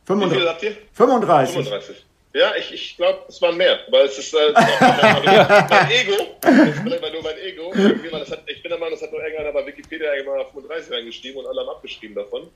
[0.07, 0.37] 35.
[0.37, 0.73] Wie viele habt ihr?
[0.95, 1.55] 35.
[1.55, 2.05] 35.
[2.35, 6.81] Ja, ich, ich glaube, es waren mehr, weil es ist, äh, mein, Ego, das ist
[6.81, 10.13] vielleicht nur mein Ego, hat, ich bin der Meinung, das hat nur irgendeiner bei Wikipedia
[10.15, 12.49] irgendwann 35 reingeschrieben und alle haben abgeschrieben davon.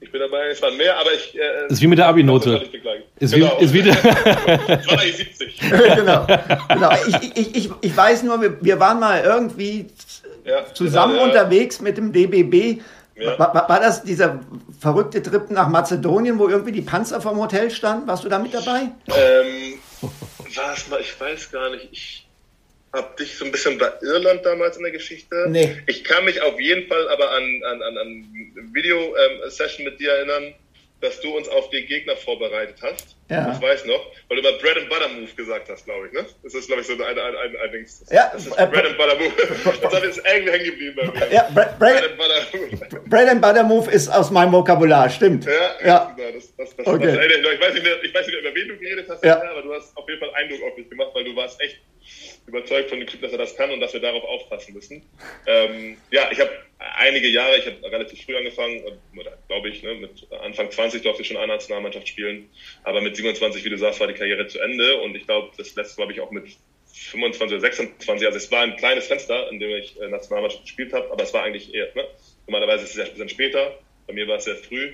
[0.00, 1.34] Ich bin der Meinung, es waren mehr, aber ich...
[1.34, 2.68] Äh, ist wie mit der Abi-Note.
[3.20, 3.56] Ist, genau.
[3.58, 3.94] wie, ist wie der...
[3.94, 5.60] es waren eigentlich 70.
[5.96, 6.26] genau,
[6.68, 6.90] genau.
[7.08, 9.86] Ich, ich, ich, ich weiß nur, wir, wir waren mal irgendwie
[10.44, 11.30] ja, zusammen genau, ja.
[11.30, 12.82] unterwegs mit dem DBB
[13.14, 13.38] ja.
[13.38, 14.40] War, war, das dieser
[14.80, 18.08] verrückte Trip nach Mazedonien, wo irgendwie die Panzer vom Hotel standen?
[18.08, 18.90] Warst du da mit dabei?
[19.08, 19.78] Ähm,
[20.54, 21.88] war es mal, ich weiß gar nicht.
[21.92, 22.26] Ich
[22.92, 25.46] habe dich so ein bisschen bei Irland damals in der Geschichte.
[25.48, 25.78] Nee.
[25.86, 30.12] Ich kann mich auf jeden Fall aber an, an, an, an Video-Session ähm, mit dir
[30.12, 30.54] erinnern,
[31.02, 33.16] dass du uns auf den Gegner vorbereitet hast.
[33.28, 33.52] Ja.
[33.52, 36.12] Ich weiß noch, weil du mal Bread and Butter Move gesagt hast, glaube ich.
[36.12, 36.24] Ne?
[36.44, 37.86] Das ist, glaube ich, so ein, ein, ein, ein Ding.
[38.10, 39.32] Ja, das ist äh, Bread and Butter Move.
[39.82, 41.32] Das hat jetzt irgendwie hängen geblieben bei mir.
[41.32, 43.08] Ja, Bread, Bread, and Butter Move.
[43.08, 45.44] Bread and Butter Move ist aus meinem Vokabular, stimmt.
[45.44, 45.52] Ja,
[45.84, 46.14] ja.
[46.16, 47.06] Genau, das, das, das, okay.
[47.06, 49.42] das, ich, weiß nicht, ich weiß nicht, über wen du geredet hast, ja.
[49.42, 51.80] aber du hast auf jeden Fall Eindruck auf mich gemacht, weil du warst echt
[52.46, 55.02] überzeugt von dem Typ, dass er das kann und dass wir darauf aufpassen müssen.
[55.46, 58.82] Ähm, ja, ich habe einige Jahre, ich habe relativ früh angefangen,
[59.16, 62.50] oder glaube ich, ne, mit Anfang 20 durfte ich schon eine Nationalmannschaft spielen,
[62.84, 65.74] aber mit 27, wie du sagst, war die Karriere zu Ende und ich glaube, das
[65.74, 66.56] letzte glaube ich auch mit
[66.92, 70.92] 25 oder 26, also es war ein kleines Fenster, in dem ich äh, Nationalmannschaft gespielt
[70.92, 72.06] habe, aber es war eigentlich eher, ne?
[72.46, 74.92] normalerweise ist es ja ein bisschen später, bei mir war es sehr früh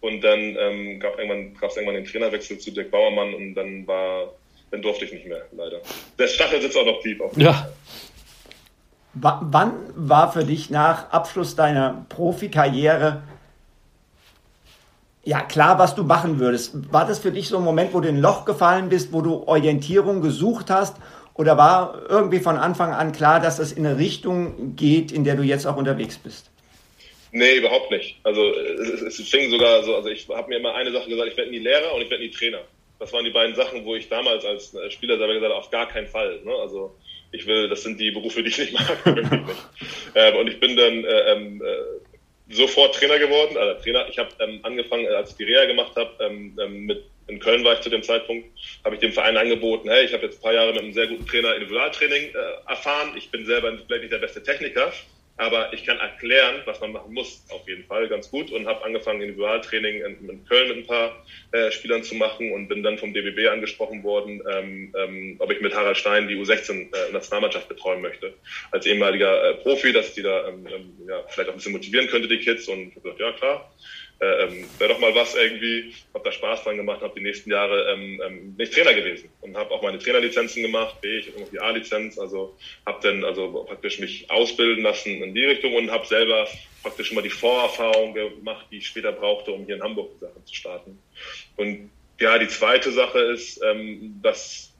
[0.00, 4.34] und dann ähm, gab es irgendwann, irgendwann den Trainerwechsel zu Dirk Bauermann und dann war
[4.70, 5.80] dann durfte ich nicht mehr, leider.
[6.18, 7.20] Der Stachel sitzt auch noch tief.
[7.20, 7.68] Auf ja.
[9.14, 13.22] wann war für dich nach Abschluss deiner Profikarriere
[15.24, 16.92] ja klar, was du machen würdest?
[16.92, 19.20] War das für dich so ein Moment, wo du in ein Loch gefallen bist, wo
[19.20, 20.96] du Orientierung gesucht hast?
[21.34, 25.36] Oder war irgendwie von Anfang an klar, dass es in eine Richtung geht, in der
[25.36, 26.50] du jetzt auch unterwegs bist?
[27.30, 28.18] Nee, überhaupt nicht.
[28.24, 31.36] Also es, es fing sogar so, also ich habe mir immer eine Sache gesagt, ich
[31.36, 32.60] werde nie Lehrer und ich werde nie Trainer.
[32.98, 35.70] Das waren die beiden Sachen, wo ich damals als äh, Spieler selber gesagt habe, auf
[35.70, 36.40] gar keinen Fall.
[36.44, 36.52] Ne?
[36.52, 36.96] Also
[37.30, 38.98] ich will, das sind die Berufe, die ich nicht mag.
[40.14, 43.56] Ähm, und ich bin dann äh, ähm, äh, sofort Trainer geworden.
[43.58, 46.86] Also Trainer, ich habe ähm, angefangen, äh, als ich die Reha gemacht habe, ähm, ähm,
[46.86, 48.48] mit in Köln war ich zu dem Zeitpunkt,
[48.84, 51.06] habe ich dem Verein angeboten, hey, ich habe jetzt ein paar Jahre mit einem sehr
[51.06, 53.12] guten Trainer Individualtraining äh, erfahren.
[53.16, 54.92] Ich bin selber vielleicht nicht der beste Techniker,
[55.38, 58.84] aber ich kann erklären, was man machen muss, auf jeden Fall ganz gut und habe
[58.84, 62.98] angefangen, Individualtraining in, in, Köln mit ein paar äh, Spielern zu machen und bin dann
[62.98, 68.02] vom DBB angesprochen worden, ähm, ähm, ob ich mit Harald Stein die U16-Nationalmannschaft äh, betreuen
[68.02, 68.34] möchte.
[68.72, 72.08] Als ehemaliger äh, Profi, dass die da ähm, ähm, ja, vielleicht auch ein bisschen motivieren
[72.08, 72.66] könnte, die Kids.
[72.66, 73.72] Und ich habe gesagt, ja klar,
[74.20, 77.92] ähm, wäre doch mal was irgendwie, habe da Spaß dran gemacht, habe die nächsten Jahre
[77.92, 81.50] ähm, ähm, nicht Trainer gewesen und habe auch meine Trainerlizenzen gemacht, B, ich habe noch
[81.50, 86.06] die A-Lizenz, also habe dann also praktisch mich ausbilden lassen in die Richtung und habe
[86.06, 86.48] selber
[86.82, 90.24] praktisch schon mal die Vorerfahrung gemacht, die ich später brauchte, um hier in Hamburg die
[90.24, 90.98] Sache zu starten.
[91.56, 91.90] Und
[92.20, 94.74] ja, die zweite Sache ist, ähm, dass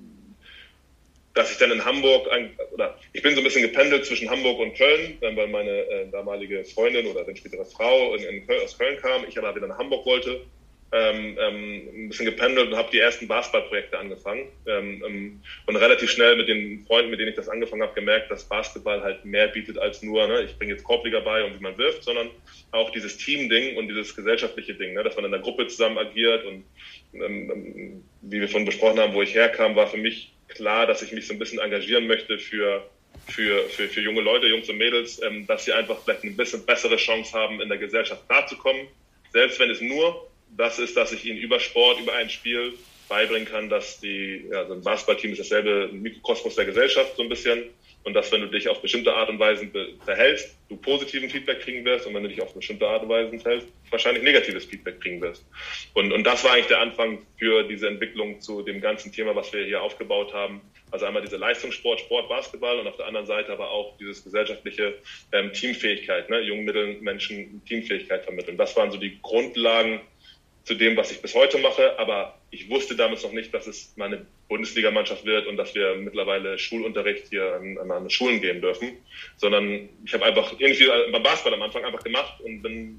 [1.35, 2.27] dass ich dann in Hamburg,
[2.73, 6.65] oder ich bin so ein bisschen gependelt zwischen Hamburg und Köln, weil meine äh, damalige
[6.65, 9.79] Freundin oder dann spätere Frau in, in Köln, aus Köln kam, ich aber wieder nach
[9.79, 10.41] Hamburg wollte,
[10.91, 16.11] ähm, ähm, ein bisschen gependelt und habe die ersten Basketballprojekte angefangen ähm, ähm, und relativ
[16.11, 19.49] schnell mit den Freunden, mit denen ich das angefangen habe, gemerkt, dass Basketball halt mehr
[19.49, 22.31] bietet als nur, ne, ich bringe jetzt Korbliga bei und wie man wirft, sondern
[22.71, 26.47] auch dieses Team-Ding und dieses gesellschaftliche Ding, ne, dass man in der Gruppe zusammen agiert
[26.47, 26.65] und
[27.13, 31.03] ähm, ähm, wie wir vorhin besprochen haben, wo ich herkam, war für mich klar, dass
[31.03, 32.89] ich mich so ein bisschen engagieren möchte für,
[33.27, 36.65] für, für, für junge Leute, Jungs und Mädels, ähm, dass sie einfach vielleicht eine bisschen
[36.65, 38.89] bessere Chance haben, in der Gesellschaft klarzukommen.
[39.33, 42.75] Selbst wenn es nur das ist, dass ich ihnen über Sport, über ein Spiel
[43.09, 47.29] beibringen kann, dass die, ja, so ein Basketballteam ist dasselbe Mikrokosmos der Gesellschaft so ein
[47.29, 47.65] bisschen
[48.05, 49.69] und dass wenn du dich auf bestimmte Art und Weise
[50.05, 53.39] verhältst, du positiven Feedback kriegen wirst und wenn du dich auf bestimmte Art und Weise
[53.39, 55.45] verhältst, wahrscheinlich negatives Feedback kriegen wirst.
[55.95, 59.53] Und, und das war eigentlich der Anfang für diese Entwicklung zu dem ganzen Thema, was
[59.53, 60.61] wir hier aufgebaut haben.
[60.91, 64.95] Also einmal diese Leistungssport, Sport, Basketball und auf der anderen Seite aber auch dieses gesellschaftliche
[65.33, 66.41] ähm, Teamfähigkeit, ne?
[66.41, 68.57] jungen Mitteln Menschen Teamfähigkeit vermitteln.
[68.57, 70.01] Das waren so die Grundlagen
[70.69, 73.95] zu dem, was ich bis heute mache, aber ich wusste damals noch nicht, dass es
[73.97, 78.91] meine Bundesligamannschaft wird und dass wir mittlerweile Schulunterricht hier an, an, an Schulen gehen dürfen,
[79.39, 82.99] sondern ich habe einfach irgendwie beim Basketball am Anfang einfach gemacht und bin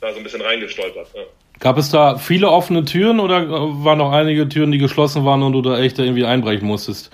[0.00, 1.08] da so ein bisschen reingestolpert.
[1.14, 1.22] Ja.
[1.58, 5.52] Gab es da viele offene Türen oder waren noch einige Türen, die geschlossen waren und
[5.52, 7.10] du da echt irgendwie einbrechen musstest?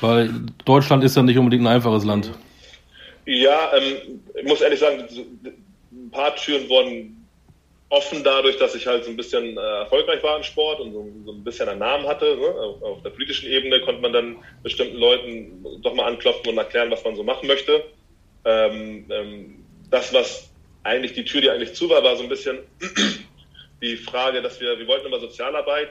[0.00, 0.30] Weil
[0.64, 2.30] Deutschland ist ja nicht unbedingt ein einfaches Land.
[3.26, 5.04] Ja, ähm, ich muss ehrlich sagen,
[5.92, 7.23] ein paar Türen wurden
[7.88, 11.08] offen dadurch, dass ich halt so ein bisschen äh, erfolgreich war im Sport und so,
[11.24, 12.36] so, ein bisschen einen Namen hatte.
[12.36, 12.46] Ne?
[12.46, 16.90] Auf, auf, der politischen Ebene konnte man dann bestimmten Leuten doch mal anklopfen und erklären,
[16.90, 17.84] was man so machen möchte.
[18.44, 20.50] Ähm, ähm, das, was
[20.82, 22.58] eigentlich die Tür, die eigentlich zu war, war so ein bisschen
[23.82, 25.90] die Frage, dass wir, wir wollten immer Sozialarbeit,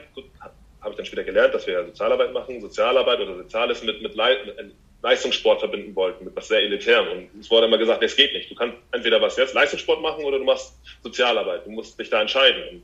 [0.80, 4.74] habe ich dann später gelernt, dass wir Sozialarbeit machen, Sozialarbeit oder Soziales mit, mit, mit
[5.04, 7.28] Leistungssport verbinden wollten, mit was sehr Elitärem.
[7.34, 8.50] Und es wurde immer gesagt, es geht nicht.
[8.50, 11.66] Du kannst entweder was jetzt Leistungssport machen oder du machst Sozialarbeit.
[11.66, 12.62] Du musst dich da entscheiden.
[12.70, 12.82] Und,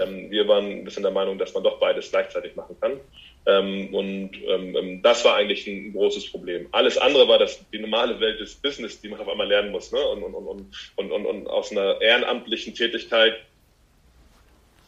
[0.00, 3.00] ähm, wir waren ein bisschen der Meinung, dass man doch beides gleichzeitig machen kann.
[3.46, 6.68] Ähm, und ähm, ähm das war eigentlich ein großes Problem.
[6.70, 9.90] Alles andere war das, die normale Welt des Business, die man auf einmal lernen muss.
[9.90, 9.98] Ne?
[9.98, 13.34] Und, und, und, und, und, und aus einer ehrenamtlichen Tätigkeit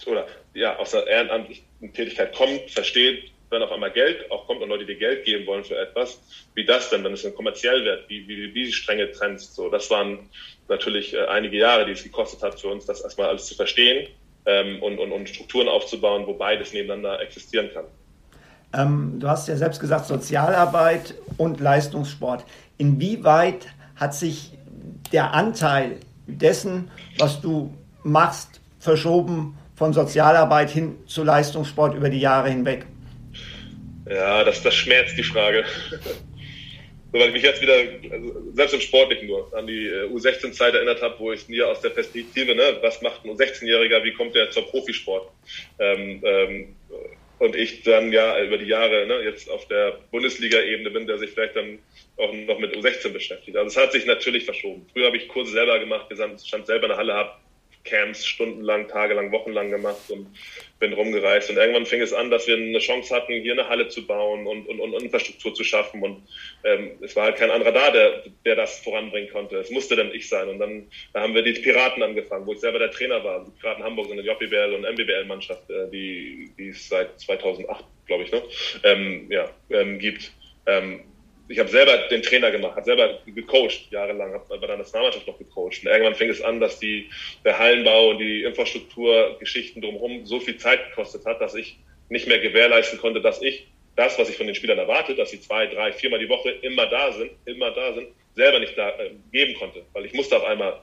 [0.07, 4.69] oder ja, aus einer ehrenamtlichen Tätigkeit kommt, versteht, wenn auf einmal Geld auch kommt und
[4.69, 6.21] Leute dir Geld geben wollen für etwas,
[6.55, 9.91] wie das denn, wenn es dann kommerziell wird, wie, wie, wie strenge Trends, so, das
[9.91, 10.31] waren
[10.69, 14.09] natürlich äh, einige Jahre, die es gekostet hat für uns, das erstmal alles zu verstehen
[14.47, 17.85] ähm, und, und, und Strukturen aufzubauen, wo beides nebeneinander existieren kann.
[18.73, 22.45] Ähm, du hast ja selbst gesagt, Sozialarbeit und Leistungssport.
[22.79, 24.53] Inwieweit hat sich
[25.13, 25.97] der Anteil
[26.27, 27.75] dessen, was du
[28.05, 32.87] machst, verschoben von Sozialarbeit hin zu Leistungssport über die Jahre hinweg?
[34.11, 35.65] Ja, das, das schmerzt die Frage.
[37.13, 37.75] so, weil ich mich jetzt wieder,
[38.11, 41.81] also selbst im Sportlichen nur, an die äh, U16-Zeit erinnert habe, wo ich mir aus
[41.81, 45.31] der Perspektive, ne, was macht ein U16-Jähriger, wie kommt der zur Profisport?
[45.79, 46.77] Ähm, ähm,
[47.39, 51.31] und ich dann ja über die Jahre ne, jetzt auf der Bundesliga-Ebene bin, der sich
[51.31, 51.79] vielleicht dann
[52.17, 53.57] auch noch mit U16 beschäftigt.
[53.57, 54.87] Also es hat sich natürlich verschoben.
[54.93, 56.07] Früher habe ich Kurse selber gemacht,
[56.45, 57.31] stand selber in der Halle, habe
[57.85, 60.27] Camps stundenlang, tagelang, wochenlang gemacht und
[60.79, 61.51] bin rumgereist.
[61.51, 64.47] Und irgendwann fing es an, dass wir eine Chance hatten, hier eine Halle zu bauen
[64.47, 66.03] und, und, und Infrastruktur zu schaffen.
[66.03, 66.23] Und
[66.65, 69.57] ähm, es war halt kein anderer da, der, der das voranbringen konnte.
[69.57, 70.49] Es musste dann ich sein.
[70.49, 73.45] Und dann da haben wir die Piraten angefangen, wo ich selber der Trainer war.
[73.45, 78.25] Die Piraten Hamburg sind eine JBL und MBBL-Mannschaft, äh, die, die es seit 2008, glaube
[78.25, 78.43] ich, ne?
[78.85, 80.33] ähm, ja, ähm, gibt.
[80.67, 81.05] Ähm,
[81.51, 85.37] ich habe selber den Trainer gemacht, habe selber gecoacht, jahrelang, habe bei der Nationalmannschaft noch
[85.37, 85.83] gecoacht.
[85.83, 87.11] Und irgendwann fing es an, dass die,
[87.45, 91.77] der Hallenbau und die Infrastrukturgeschichten drumherum so viel Zeit gekostet hat, dass ich
[92.09, 95.41] nicht mehr gewährleisten konnte, dass ich das, was ich von den Spielern erwartet, dass sie
[95.41, 99.11] zwei, drei, viermal die Woche immer da sind, immer da sind, selber nicht da äh,
[99.33, 99.83] geben konnte.
[99.93, 100.81] Weil ich musste auf einmal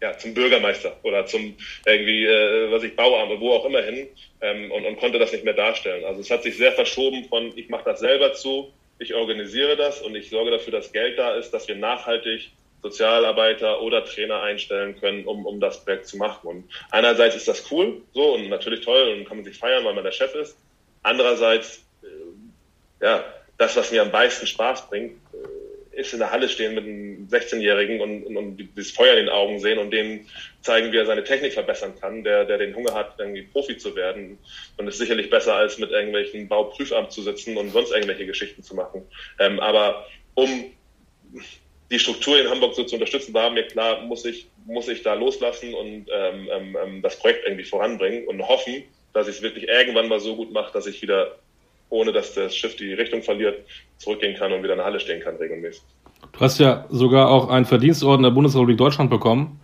[0.00, 1.56] ja, zum Bürgermeister oder zum
[1.86, 4.08] irgendwie, äh, was ich, Bauamt, wo auch immer hin
[4.40, 6.04] ähm, und, und konnte das nicht mehr darstellen.
[6.04, 8.72] Also es hat sich sehr verschoben von, ich mache das selber zu,
[9.02, 12.50] ich organisiere das und ich sorge dafür, dass Geld da ist, dass wir nachhaltig
[12.82, 16.46] Sozialarbeiter oder Trainer einstellen können, um, um das Projekt zu machen.
[16.48, 19.94] Und einerseits ist das cool, so und natürlich toll und kann man sich feiern, weil
[19.94, 20.56] man der Chef ist.
[21.02, 23.24] Andererseits, äh, ja,
[23.58, 25.61] das, was mir am meisten Spaß bringt, äh,
[25.92, 29.28] ist in der Halle stehen mit einem 16-Jährigen und, und, und das Feuer in den
[29.28, 30.26] Augen sehen und dem
[30.62, 33.94] zeigen, wie er seine Technik verbessern kann, der, der den Hunger hat, irgendwie Profi zu
[33.94, 34.38] werden.
[34.76, 38.74] Und ist sicherlich besser, als mit irgendwelchen Bauprüfamt zu sitzen und sonst irgendwelche Geschichten zu
[38.74, 39.02] machen.
[39.38, 40.72] Ähm, aber um
[41.90, 45.14] die Struktur in Hamburg so zu unterstützen, war mir klar, muss ich, muss ich da
[45.14, 49.68] loslassen und ähm, ähm, ähm das Projekt irgendwie voranbringen und hoffen, dass ich es wirklich
[49.68, 51.38] irgendwann mal so gut mache, dass ich wieder
[51.92, 53.66] ohne dass das Schiff die Richtung verliert,
[53.98, 55.82] zurückgehen kann und wieder in der Halle stehen kann regelmäßig.
[56.32, 59.60] Du hast ja sogar auch einen Verdienstorden der Bundesrepublik Deutschland bekommen.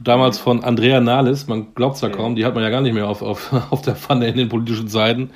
[0.00, 2.92] Damals von Andrea Nahles, man glaubt es ja kaum, die hat man ja gar nicht
[2.92, 5.30] mehr auf, auf, auf der Pfanne in den politischen Seiten.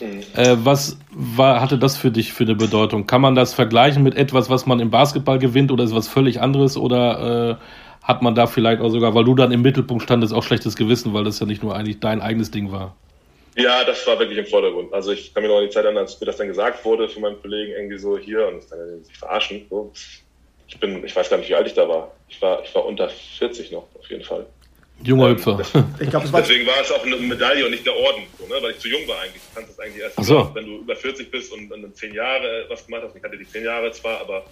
[0.00, 0.20] Mhm.
[0.34, 3.06] Äh, was war, hatte das für dich für eine Bedeutung?
[3.06, 6.40] Kann man das vergleichen mit etwas, was man im Basketball gewinnt oder ist was völlig
[6.40, 7.64] anderes oder äh,
[8.02, 11.12] hat man da vielleicht auch sogar, weil du dann im Mittelpunkt standest, auch schlechtes Gewissen,
[11.12, 12.94] weil das ja nicht nur eigentlich dein eigenes Ding war?
[13.58, 14.92] Ja, das war wirklich im Vordergrund.
[14.92, 17.08] Also ich kann mir noch an die Zeit erinnern, als mir das dann gesagt wurde
[17.08, 19.66] von meinem Kollegen irgendwie so hier und das dann sich verarschen.
[19.68, 19.92] So.
[20.68, 22.12] Ich bin, ich weiß gar nicht, wie alt ich da war.
[22.28, 24.46] Ich war, ich war unter 40 noch, auf jeden Fall.
[25.02, 25.58] Junger ähm, Hüpfer.
[25.58, 28.62] war Deswegen war es auch eine Medaille und nicht der Orden, so, ne?
[28.62, 29.42] weil ich zu jung war eigentlich.
[29.58, 30.54] Kannst das eigentlich erst, so.
[30.54, 33.16] wenn du über 40 bist und dann zehn Jahre was gemacht hast.
[33.16, 34.46] Ich hatte die zehn Jahre zwar, aber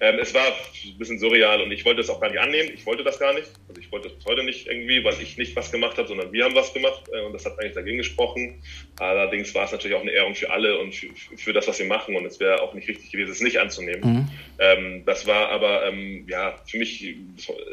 [0.00, 2.70] ähm, es war ein bisschen surreal und ich wollte es auch gar nicht annehmen.
[2.72, 3.48] Ich wollte das gar nicht.
[3.68, 6.32] Also ich wollte es bis heute nicht irgendwie, weil ich nicht was gemacht habe, sondern
[6.32, 8.62] wir haben was gemacht äh, und das hat eigentlich dagegen gesprochen.
[8.98, 11.86] Allerdings war es natürlich auch eine Ehrung für alle und für, für das, was wir
[11.86, 14.10] machen und es wäre auch nicht richtig gewesen, es nicht anzunehmen.
[14.10, 14.28] Mhm.
[14.58, 17.14] Ähm, das war aber ähm, ja für mich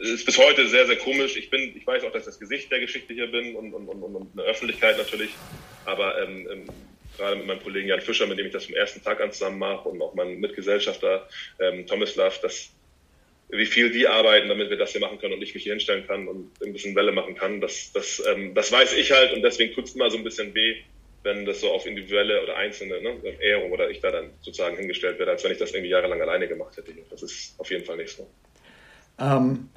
[0.01, 1.37] ist bis heute sehr, sehr komisch.
[1.37, 4.03] Ich bin, ich weiß auch, dass das Gesicht der Geschichte hier bin und, und, und,
[4.03, 5.31] und eine Öffentlichkeit natürlich.
[5.85, 6.65] Aber ähm, ähm,
[7.17, 9.59] gerade mit meinem Kollegen Jan Fischer, mit dem ich das vom ersten Tag an zusammen
[9.59, 11.27] mache und auch mein Mitgesellschafter
[11.59, 12.71] ähm, Tomislav, dass
[13.49, 16.07] wie viel die arbeiten, damit wir das hier machen können und ich mich hier hinstellen
[16.07, 17.61] kann und ein bisschen Welle machen kann.
[17.61, 20.53] Das, das, ähm, das weiß ich halt und deswegen tut es immer so ein bisschen
[20.55, 20.77] weh,
[21.21, 25.19] wenn das so auf individuelle oder einzelne ne, Ehrung oder ich da dann sozusagen hingestellt
[25.19, 26.93] werde, als wenn ich das irgendwie jahrelang alleine gemacht hätte.
[27.09, 28.27] Das ist auf jeden Fall nicht so.
[29.19, 29.69] Ähm,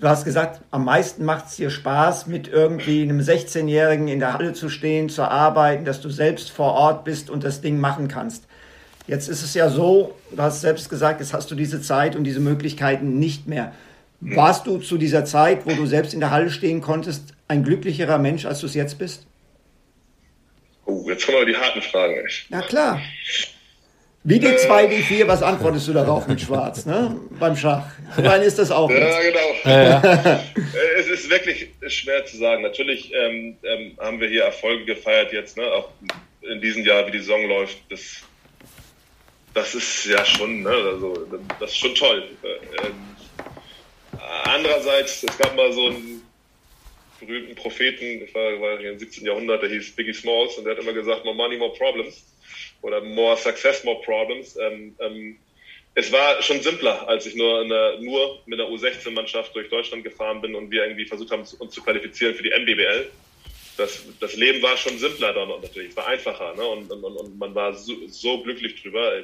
[0.00, 4.34] du hast gesagt, am meisten macht es dir Spaß, mit irgendwie einem 16-Jährigen in der
[4.34, 8.08] Halle zu stehen, zu arbeiten, dass du selbst vor Ort bist und das Ding machen
[8.08, 8.44] kannst.
[9.06, 12.24] Jetzt ist es ja so, du hast selbst gesagt, jetzt hast du diese Zeit und
[12.24, 13.72] diese Möglichkeiten nicht mehr.
[14.20, 18.18] Warst du zu dieser Zeit, wo du selbst in der Halle stehen konntest, ein glücklicherer
[18.18, 19.26] Mensch, als du es jetzt bist?
[20.84, 22.14] Oh, jetzt kommen aber die harten Fragen.
[22.50, 23.00] Na klar.
[24.22, 27.18] Wie die 2, die 4, was antwortest du darauf mit Schwarz, ne?
[27.38, 27.86] Beim Schach.
[28.18, 28.90] Nein, ist das auch.
[28.90, 29.38] Ja, genau.
[29.64, 30.44] Ja, ja.
[30.98, 32.62] es ist wirklich schwer zu sagen.
[32.62, 35.64] Natürlich ähm, ähm, haben wir hier Erfolge gefeiert jetzt, ne?
[35.64, 35.88] Auch
[36.42, 37.78] in diesem Jahr, wie die Saison läuft.
[37.88, 38.22] Das
[39.54, 41.26] das ist ja schon, ne, also,
[41.58, 42.24] das ist schon toll.
[42.84, 42.94] Ähm,
[44.44, 46.22] andererseits, es gab mal so einen
[47.20, 49.26] berühmten Propheten, das war, war im 17.
[49.26, 52.22] Jahrhundert, der hieß Biggie Smalls und der hat immer gesagt, more money, more problems
[52.82, 54.56] oder more success, more problems.
[54.56, 55.36] Ähm, ähm,
[55.94, 60.40] es war schon simpler, als ich nur, eine, nur mit einer U16-Mannschaft durch Deutschland gefahren
[60.40, 63.10] bin und wir irgendwie versucht haben, uns zu qualifizieren für die MBBL
[63.80, 66.62] das, das Leben war schon simpler dann natürlich, es war einfacher ne?
[66.62, 69.22] und, und, und man war so, so glücklich drüber.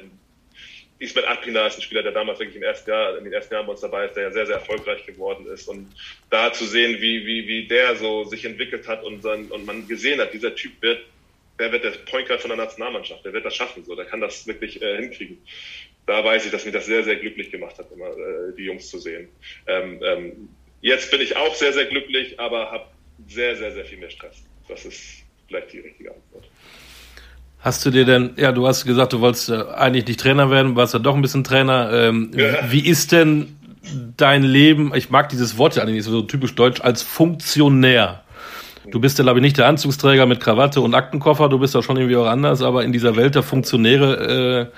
[0.99, 3.67] Ismet Akpina ist ein Spieler, der damals wirklich im ersten Jahr, in den ersten Jahren
[3.67, 5.67] bei uns dabei ist, der ja sehr, sehr erfolgreich geworden ist.
[5.67, 5.93] Und
[6.31, 9.87] da zu sehen, wie, wie, wie der so sich entwickelt hat und, sein, und man
[9.87, 11.01] gesehen hat, dieser Typ wird,
[11.59, 14.21] der wird der Point Guard von der Nationalmannschaft, der wird das schaffen, so, der kann
[14.21, 15.37] das wirklich äh, hinkriegen.
[16.05, 18.89] Da weiß ich, dass mich das sehr, sehr glücklich gemacht hat, immer äh, die Jungs
[18.89, 19.27] zu sehen.
[19.67, 20.49] Ähm, ähm,
[20.81, 22.85] jetzt bin ich auch sehr, sehr glücklich, aber habe
[23.27, 24.43] sehr, sehr, sehr viel mehr Stress.
[24.69, 26.45] Das ist vielleicht die richtige Antwort.
[27.59, 30.75] Hast du dir denn, ja, du hast gesagt, du wolltest äh, eigentlich nicht Trainer werden,
[30.75, 31.91] warst ja doch ein bisschen Trainer.
[31.91, 32.71] Ähm, ja.
[32.71, 33.57] Wie ist denn
[34.15, 38.23] dein Leben, ich mag dieses Wort ja eigentlich nicht so typisch deutsch, als Funktionär?
[38.91, 41.81] Du bist ja, glaube ich, nicht der Anzugsträger mit Krawatte und Aktenkoffer, du bist ja
[41.81, 44.77] schon irgendwie auch anders, aber in dieser Welt der Funktionäre äh,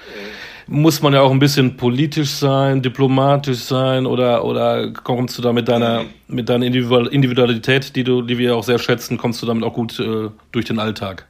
[0.68, 5.51] muss man ja auch ein bisschen politisch sein, diplomatisch sein oder, oder kommst du da
[5.51, 9.64] mit deiner, mit deiner Individualität, die du, die wir auch sehr schätzen, kommst du damit
[9.64, 11.28] auch gut äh, durch den Alltag?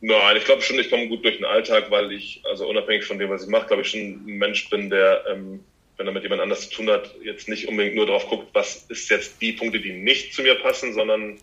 [0.00, 3.18] Nein, ich glaube schon, ich komme gut durch den Alltag, weil ich, also unabhängig von
[3.18, 5.60] dem, was ich mache, glaube ich schon ein Mensch bin, der, ähm,
[5.98, 8.86] wenn er mit jemand anders zu tun hat, jetzt nicht unbedingt nur darauf guckt, was
[8.88, 11.38] ist jetzt die Punkte, die nicht zu mir passen, sondern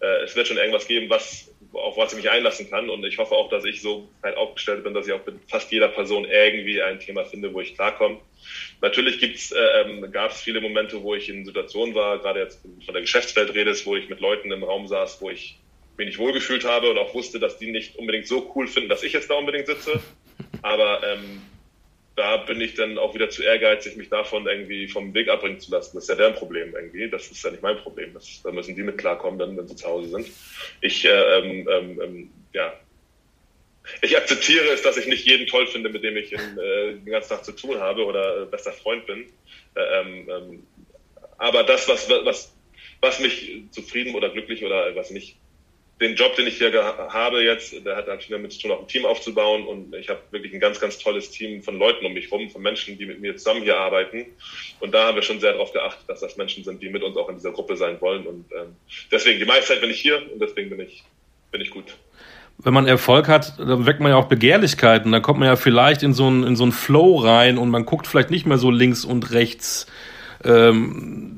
[0.00, 2.88] äh, es wird schon irgendwas geben, was auf was ich mich einlassen kann.
[2.88, 5.70] Und ich hoffe auch, dass ich so weit aufgestellt bin, dass ich auch mit fast
[5.70, 8.18] jeder Person irgendwie ein Thema finde, wo ich klarkomme.
[8.80, 12.62] Natürlich gibt's, äh, ähm, gab es viele Momente, wo ich in Situationen war, gerade jetzt
[12.62, 15.58] von der Geschäftswelt redest, wo ich mit Leuten im Raum saß, wo ich
[15.98, 19.02] mich nicht wohlgefühlt habe und auch wusste, dass die nicht unbedingt so cool finden, dass
[19.02, 20.00] ich jetzt da unbedingt sitze.
[20.62, 21.42] Aber ähm,
[22.18, 25.70] da bin ich dann auch wieder zu ehrgeizig, mich davon irgendwie vom Weg abbringen zu
[25.70, 25.92] lassen.
[25.94, 27.08] Das ist ja deren Problem irgendwie.
[27.08, 28.12] Das ist ja nicht mein Problem.
[28.12, 30.28] Das, da müssen die mit klarkommen, dann, wenn sie zu Hause sind.
[30.80, 32.74] Ich, äh, ähm, ähm, ähm, ja,
[34.02, 37.06] ich akzeptiere es, dass ich nicht jeden toll finde, mit dem ich in, äh, den
[37.06, 39.26] ganzen Tag zu tun habe oder äh, bester Freund bin.
[39.76, 40.66] Äh, ähm, ähm,
[41.38, 42.52] aber das, was, was,
[43.00, 45.37] was mich zufrieden oder glücklich oder was mich
[46.00, 46.72] den Job, den ich hier
[47.10, 49.66] habe jetzt, der hat viel damit zu tun, auch ein Team aufzubauen.
[49.66, 52.62] Und ich habe wirklich ein ganz, ganz tolles Team von Leuten um mich rum, von
[52.62, 54.26] Menschen, die mit mir zusammen hier arbeiten.
[54.80, 57.16] Und da haben wir schon sehr darauf geachtet, dass das Menschen sind, die mit uns
[57.16, 58.26] auch in dieser Gruppe sein wollen.
[58.26, 58.76] Und ähm,
[59.10, 61.02] deswegen, die meiste Zeit bin ich hier und deswegen bin ich,
[61.50, 61.96] bin ich gut.
[62.58, 65.10] Wenn man Erfolg hat, dann weckt man ja auch Begehrlichkeiten.
[65.10, 67.86] Da kommt man ja vielleicht in so einen, in so einen Flow rein und man
[67.86, 69.86] guckt vielleicht nicht mehr so links und rechts.
[70.44, 71.37] Ähm,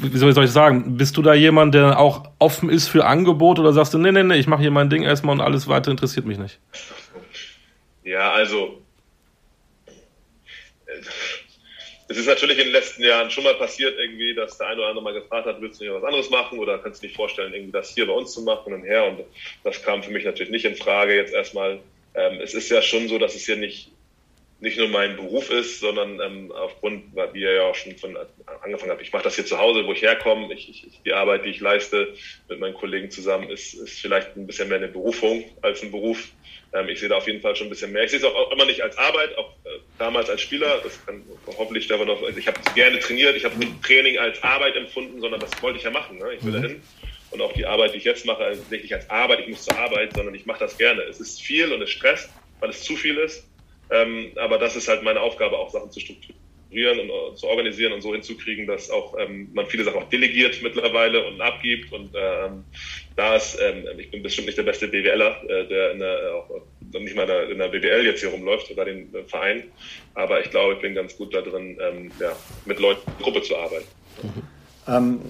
[0.00, 3.72] wie soll ich sagen, bist du da jemand, der auch offen ist für Angebote oder
[3.72, 6.26] sagst du, nee, nee, nee, ich mache hier mein Ding erstmal und alles weiter interessiert
[6.26, 6.58] mich nicht?
[8.04, 8.80] Ja, also
[12.08, 14.88] es ist natürlich in den letzten Jahren schon mal passiert, irgendwie, dass der eine oder
[14.88, 17.52] andere mal gefragt hat, willst du nicht was anderes machen oder kannst du dir vorstellen,
[17.52, 19.04] irgendwie das hier bei uns zu machen und her.
[19.06, 19.24] Und
[19.62, 21.14] das kam für mich natürlich nicht in Frage.
[21.14, 21.80] Jetzt erstmal,
[22.14, 23.92] ähm, es ist ja schon so, dass es hier nicht
[24.60, 28.16] nicht nur mein Beruf ist, sondern ähm, aufgrund, wie ihr ja auch schon von
[28.62, 30.52] angefangen habt, ich mache das hier zu Hause, wo ich herkomme.
[30.52, 32.14] Ich, ich, die Arbeit, die ich leiste
[32.48, 36.28] mit meinen Kollegen zusammen, ist, ist vielleicht ein bisschen mehr eine Berufung als ein Beruf.
[36.72, 38.02] Ähm, ich sehe da auf jeden Fall schon ein bisschen mehr.
[38.02, 40.80] Ich sehe es auch immer nicht als Arbeit, auch äh, damals als Spieler.
[40.82, 41.22] Das kann
[41.56, 42.20] hoffentlich Stefan noch.
[42.22, 45.84] Also ich habe gerne trainiert, ich habe Training als Arbeit empfunden, sondern das wollte ich
[45.84, 46.18] ja machen.
[46.18, 46.34] Ne?
[46.34, 46.62] Ich will mhm.
[46.62, 46.82] dahin.
[47.30, 49.78] Und auch die Arbeit, die ich jetzt mache, also nicht als Arbeit, ich muss zur
[49.78, 51.02] Arbeit, sondern ich mache das gerne.
[51.02, 53.47] Es ist viel und es stresst, weil es zu viel ist.
[53.90, 56.38] Ähm, aber das ist halt meine Aufgabe, auch Sachen zu strukturieren.
[56.70, 61.26] und zu organisieren und so hinzukriegen, dass auch ähm, man viele Sachen auch delegiert mittlerweile
[61.26, 61.90] und abgibt.
[61.92, 62.64] Und ähm,
[63.16, 66.50] da ist, ähm, ich bin bestimmt nicht der beste BWLer, äh, der in der, auch
[67.00, 69.64] nicht mal in der BWL jetzt hier rumläuft bei den äh, Vereinen.
[70.14, 72.36] Aber ich glaube, ich bin ganz gut da drin, ähm, ja,
[72.66, 73.86] mit Leuten in Gruppe zu arbeiten.
[74.22, 74.58] Mhm.
[74.88, 75.20] Ähm,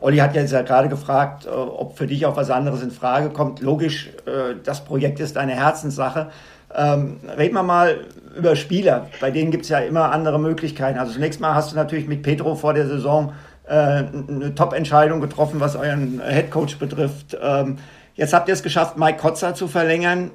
[0.00, 3.30] Olli hat jetzt ja gerade gefragt, äh, ob für dich auch was anderes in Frage
[3.30, 3.60] kommt.
[3.60, 6.30] Logisch, äh, das Projekt ist eine Herzenssache.
[6.76, 8.04] Ähm, reden wir mal
[8.36, 9.08] über Spieler.
[9.20, 10.98] Bei denen gibt es ja immer andere Möglichkeiten.
[10.98, 13.32] Also zunächst mal hast du natürlich mit Pedro vor der Saison
[13.66, 17.36] äh, eine Top-Entscheidung getroffen, was euren Headcoach betrifft.
[17.42, 17.78] Ähm,
[18.14, 20.30] jetzt habt ihr es geschafft, Mike Kotzer zu verlängern,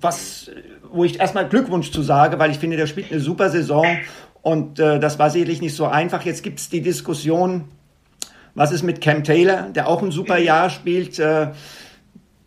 [0.00, 0.50] was,
[0.90, 3.86] wo ich erstmal Glückwunsch zu sage, weil ich finde, der spielt eine super Saison
[4.42, 6.22] und äh, das war sicherlich nicht so einfach.
[6.22, 7.64] Jetzt gibt es die Diskussion,
[8.54, 11.18] was ist mit Cam Taylor, der auch ein super Jahr spielt?
[11.18, 11.48] Äh,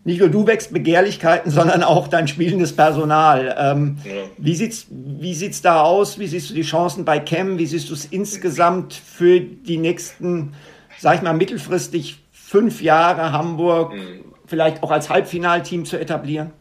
[0.10, 3.56] nicht nur du wächst Begehrlichkeiten, sondern auch dein spielendes Personal.
[3.58, 4.12] Ähm, ja.
[4.38, 6.20] Wie sieht's, wie sieht's da aus?
[6.20, 7.58] Wie siehst du die Chancen bei Cam?
[7.58, 10.56] Wie siehst du es insgesamt für die nächsten,
[10.98, 14.26] sag ich mal, mittelfristig fünf Jahre Hamburg mhm.
[14.48, 16.52] vielleicht auch als Halbfinalteam zu etablieren?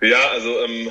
[0.00, 0.88] Ja, also ähm,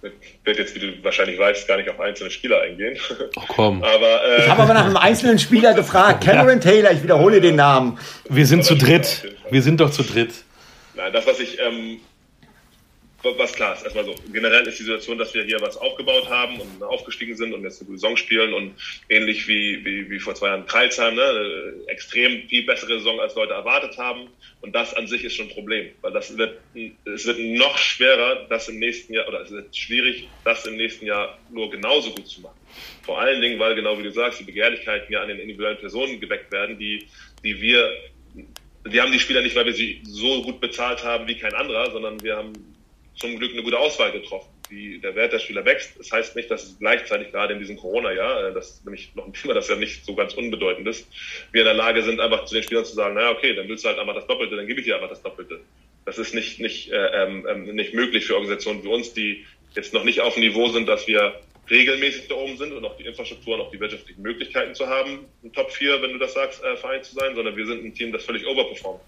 [0.00, 2.96] werde jetzt, wie du wahrscheinlich weißt, gar nicht auf einzelne Spieler eingehen.
[3.36, 3.82] Ach komm.
[3.82, 6.24] Aber, äh, ich habe aber nach einem einzelnen Spieler gefragt.
[6.24, 7.98] Cameron Taylor, ich wiederhole den Namen.
[8.28, 9.34] Wir sind zu dritt.
[9.50, 10.32] Wir sind doch zu dritt.
[10.94, 11.98] Nein, das, was ich ähm,
[13.22, 14.14] was klar ist, erstmal so.
[14.32, 17.80] Generell ist die Situation, dass wir hier was aufgebaut haben und aufgestiegen sind und jetzt
[17.80, 18.74] eine gute Saison spielen und
[19.08, 23.54] ähnlich wie, wie, wie vor zwei Jahren Kreilsheim, ne, extrem viel bessere Saison als Leute
[23.54, 24.28] erwartet haben.
[24.60, 26.58] Und das an sich ist schon ein Problem, weil das wird,
[27.04, 31.06] es wird noch schwerer, das im nächsten Jahr, oder es wird schwierig, das im nächsten
[31.06, 32.58] Jahr nur genauso gut zu machen.
[33.02, 36.20] Vor allen Dingen, weil genau wie du sagst, die Begehrlichkeiten ja an den individuellen Personen
[36.20, 37.06] geweckt werden, die,
[37.42, 37.90] die wir,
[38.84, 41.90] wir haben die Spieler nicht, weil wir sie so gut bezahlt haben wie kein anderer,
[41.90, 42.52] sondern wir haben
[43.18, 44.48] zum Glück eine gute Auswahl getroffen.
[44.70, 45.98] Die, der Wert der Spieler wächst.
[45.98, 49.26] Das heißt nicht, dass es gleichzeitig gerade in diesem Corona-Jahr, äh, das ist nämlich noch
[49.26, 51.06] ein Thema, das ja nicht so ganz unbedeutend ist,
[51.52, 53.84] wir in der Lage sind, einfach zu den Spielern zu sagen, naja, okay, dann willst
[53.84, 55.60] du halt einfach das Doppelte, dann gebe ich dir einfach das Doppelte.
[56.04, 59.44] Das ist nicht, nicht, äh, ähm, ähm, nicht möglich für Organisationen wie uns, die
[59.74, 61.40] jetzt noch nicht auf dem Niveau sind, dass wir
[61.70, 65.26] regelmäßig da oben sind und auch die Infrastruktur und auch die wirtschaftlichen Möglichkeiten zu haben,
[65.44, 67.94] ein Top 4, wenn du das sagst, äh, Verein zu sein, sondern wir sind ein
[67.94, 69.00] Team, das völlig overperformt.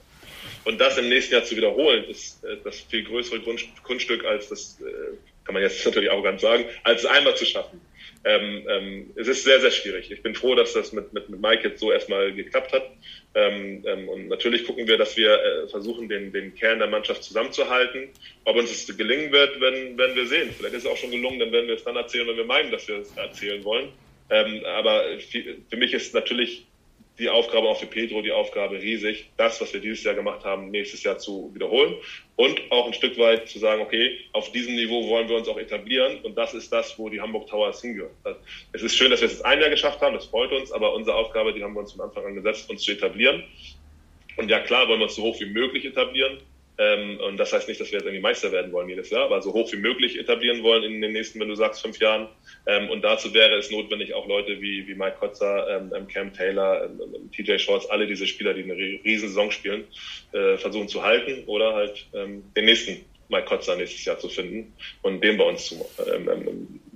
[0.64, 3.40] Und das im nächsten Jahr zu wiederholen, ist äh, das viel größere
[3.82, 7.46] Kunststück als das, äh, kann man jetzt natürlich auch ganz sagen, als es einmal zu
[7.46, 7.80] schaffen.
[8.22, 10.10] Ähm, ähm, es ist sehr, sehr schwierig.
[10.10, 12.90] Ich bin froh, dass das mit, mit, mit Mike jetzt so erstmal geklappt hat.
[13.34, 17.22] Ähm, ähm, und natürlich gucken wir, dass wir äh, versuchen, den, den Kern der Mannschaft
[17.22, 18.10] zusammenzuhalten.
[18.44, 20.50] Ob uns es gelingen wird, werden, werden wir sehen.
[20.54, 22.70] Vielleicht ist es auch schon gelungen, dann werden wir es dann erzählen, wenn wir meinen,
[22.70, 23.88] dass wir es erzählen wollen.
[24.28, 25.04] Ähm, aber
[25.70, 26.66] für mich ist natürlich
[27.20, 30.70] die Aufgabe auch für Pedro, die Aufgabe riesig, das, was wir dieses Jahr gemacht haben,
[30.70, 31.94] nächstes Jahr zu wiederholen
[32.36, 35.58] und auch ein Stück weit zu sagen, okay, auf diesem Niveau wollen wir uns auch
[35.58, 38.14] etablieren und das ist das, wo die Hamburg Towers hingehören.
[38.72, 40.94] Es ist schön, dass wir es jetzt ein Jahr geschafft haben, das freut uns, aber
[40.94, 43.44] unsere Aufgabe, die haben wir uns von Anfang an gesetzt, uns zu etablieren.
[44.36, 46.38] Und ja, klar, wollen wir uns so hoch wie möglich etablieren.
[46.80, 49.42] Ähm, und das heißt nicht, dass wir jetzt irgendwie Meister werden wollen jedes Jahr, aber
[49.42, 52.28] so hoch wie möglich etablieren wollen in den nächsten, wenn du sagst, fünf Jahren.
[52.66, 56.32] Ähm, und dazu wäre es notwendig, auch Leute wie, wie Mike Kotzer, ähm, ähm Cam
[56.32, 59.84] Taylor, ähm, ähm TJ Shorts, alle diese Spieler, die eine riesen Saison spielen,
[60.32, 64.72] äh, versuchen zu halten oder halt ähm, den nächsten Mike Kotzer nächstes Jahr zu finden
[65.02, 65.86] und den bei uns zu,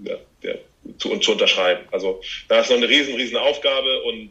[0.02, 0.58] ja, der,
[0.98, 1.86] zu, zu unterschreiben.
[1.92, 4.30] Also da ist noch eine riesen, riesen Aufgabe und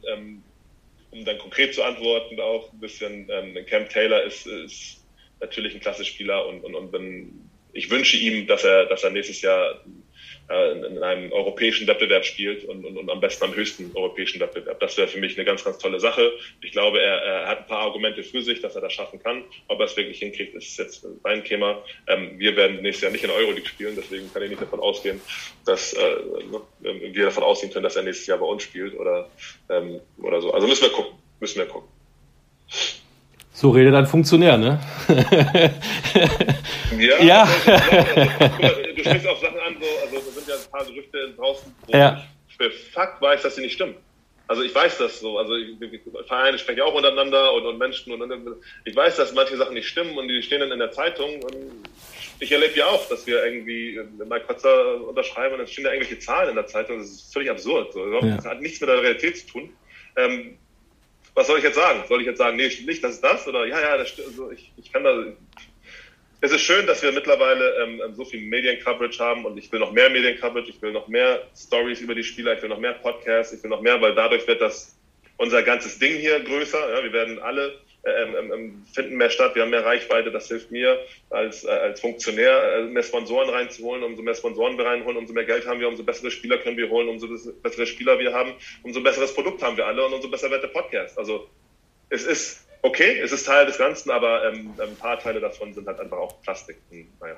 [1.12, 3.28] um dann konkret zu antworten, auch ein bisschen,
[3.68, 5.03] Cam Taylor ist, ist
[5.44, 9.12] natürlich ein klasse Spieler und, und, und bin, ich wünsche ihm, dass er, dass er
[9.12, 9.82] nächstes Jahr
[10.50, 14.80] äh, in einem europäischen Wettbewerb spielt und, und, und am besten am höchsten europäischen Wettbewerb.
[14.80, 16.32] Das wäre für mich eine ganz, ganz tolle Sache.
[16.62, 19.44] Ich glaube, er, er hat ein paar Argumente für sich, dass er das schaffen kann.
[19.68, 21.84] Ob er es wirklich hinkriegt, ist jetzt sein Thema.
[22.08, 24.80] Ähm, wir werden nächstes Jahr nicht in der Euroleague spielen, deswegen kann ich nicht davon
[24.80, 25.20] ausgehen,
[25.66, 29.30] dass äh, ne, wir davon ausgehen können, dass er nächstes Jahr bei uns spielt oder,
[29.70, 30.54] ähm, oder so.
[30.54, 31.14] Also müssen wir gucken.
[31.39, 31.89] Müssen wir gucken.
[33.54, 34.80] So redet ein Funktionär, ne?
[36.97, 37.20] ja.
[37.24, 37.43] ja.
[37.43, 41.72] Also, du sprichst auch Sachen an, so, also da sind ja ein paar Gerüchte draußen,
[41.86, 42.24] wo ja.
[42.49, 43.95] ich für Fakt weiß, dass sie nicht stimmen.
[44.47, 45.38] Also ich weiß das so.
[45.38, 45.78] Also ich,
[46.28, 49.88] Vereine sprechen auch untereinander und, und Menschen und, und, ich weiß, dass manche Sachen nicht
[49.88, 51.56] stimmen und die stehen dann in der Zeitung und
[52.39, 56.20] ich erlebe ja auch, dass wir irgendwie mal Kotzer unterschreiben und dann stehen da irgendwelche
[56.20, 56.99] Zahlen in der Zeitung.
[56.99, 57.93] Das ist völlig absurd.
[57.93, 58.06] So.
[58.20, 58.51] Das ja.
[58.51, 59.70] hat nichts mit der Realität zu tun.
[60.18, 60.58] Ähm,
[61.36, 62.03] was soll ich jetzt sagen?
[62.07, 63.47] Soll ich jetzt sagen, nee, nicht, das ist das?
[63.47, 64.27] Oder ja, ja, das stimmt.
[64.29, 65.25] Also ich, ich kann da.
[66.41, 69.79] Es ist schön, dass wir mittlerweile ähm, ähm, so viel Mediencoverage haben und ich will
[69.79, 72.93] noch mehr Mediencoverage, ich will noch mehr Stories über die Spieler, ich will noch mehr
[72.93, 74.97] Podcasts, ich will noch mehr, weil dadurch wird das
[75.38, 76.97] unser ganzes Ding hier größer.
[76.97, 80.49] Ja, wir werden alle ähm, ähm, ähm, finden mehr statt, wir haben mehr Reichweite, das
[80.49, 80.97] hilft mir
[81.30, 85.45] als, äh, als Funktionär, äh, mehr Sponsoren reinzuholen, umso mehr Sponsoren wir reinholen, umso mehr
[85.45, 87.28] Geld haben wir, umso bessere Spieler können wir holen, umso
[87.62, 88.51] bessere Spieler wir haben,
[88.84, 91.18] umso besseres Produkt haben wir alle und umso besser wird der Podcast.
[91.18, 91.47] Also
[92.10, 95.88] es ist okay, es ist Teil des Ganzen, aber ähm, ein paar Teile davon sind
[95.88, 96.78] halt einfach auch Plastik.
[96.91, 97.38] Und, naja.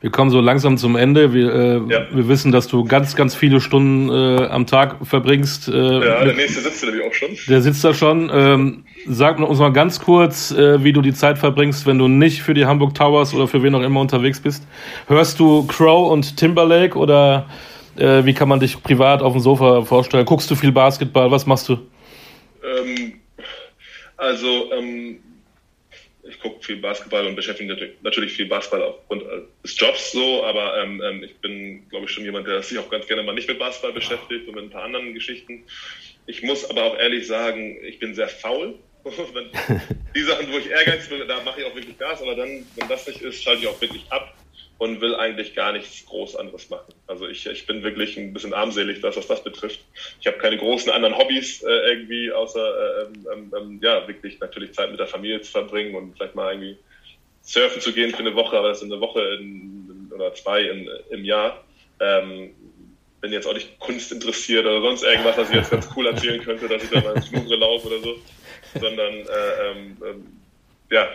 [0.00, 1.34] Wir kommen so langsam zum Ende.
[1.34, 2.06] Wir, äh, ja.
[2.10, 5.68] wir wissen, dass du ganz, ganz viele Stunden äh, am Tag verbringst.
[5.68, 7.28] Äh, ja, der nächste sitzt nämlich auch schon.
[7.48, 8.30] Der sitzt da schon.
[8.32, 12.42] Ähm, sag uns mal ganz kurz, äh, wie du die Zeit verbringst, wenn du nicht
[12.42, 14.66] für die Hamburg Towers oder für wen auch immer unterwegs bist.
[15.06, 17.48] Hörst du Crow und Timberlake oder
[17.96, 20.24] äh, wie kann man dich privat auf dem Sofa vorstellen?
[20.24, 21.30] Guckst du viel Basketball?
[21.30, 21.78] Was machst du?
[22.62, 23.20] Ähm,
[24.16, 25.18] also, ähm,
[26.22, 30.44] ich gucke viel Basketball und beschäftige mich natürlich viel Basketball aufgrund äh, des Jobs so,
[30.44, 33.34] aber ähm, ähm, ich bin, glaube ich, schon jemand, der sich auch ganz gerne mal
[33.34, 35.64] nicht mit Basketball beschäftigt und mit ein paar anderen Geschichten.
[36.26, 38.78] Ich muss aber auch ehrlich sagen, ich bin sehr faul.
[40.14, 42.88] die Sachen, wo ich ehrgeizig bin, da mache ich auch wirklich Gas, aber dann, wenn
[42.88, 44.34] das nicht ist, schalte ich auch wirklich ab
[44.78, 46.94] und will eigentlich gar nichts groß anderes machen.
[47.06, 49.80] Also ich, ich bin wirklich ein bisschen armselig, was das betrifft.
[50.20, 54.72] Ich habe keine großen anderen Hobbys äh, irgendwie, außer äh, ähm, ähm, ja wirklich natürlich
[54.72, 56.78] Zeit mit der Familie zu verbringen und vielleicht mal irgendwie
[57.42, 60.88] surfen zu gehen für eine Woche, aber das ist eine Woche in, oder zwei in,
[61.10, 61.62] im Jahr.
[62.00, 62.54] Ähm,
[63.20, 66.42] bin jetzt auch nicht Kunst interessiert oder sonst irgendwas, was ich jetzt ganz cool erzählen
[66.42, 68.16] könnte, dass ich da mal ins laufe oder so,
[68.74, 70.26] sondern äh, ähm, ähm,
[70.90, 71.08] ja,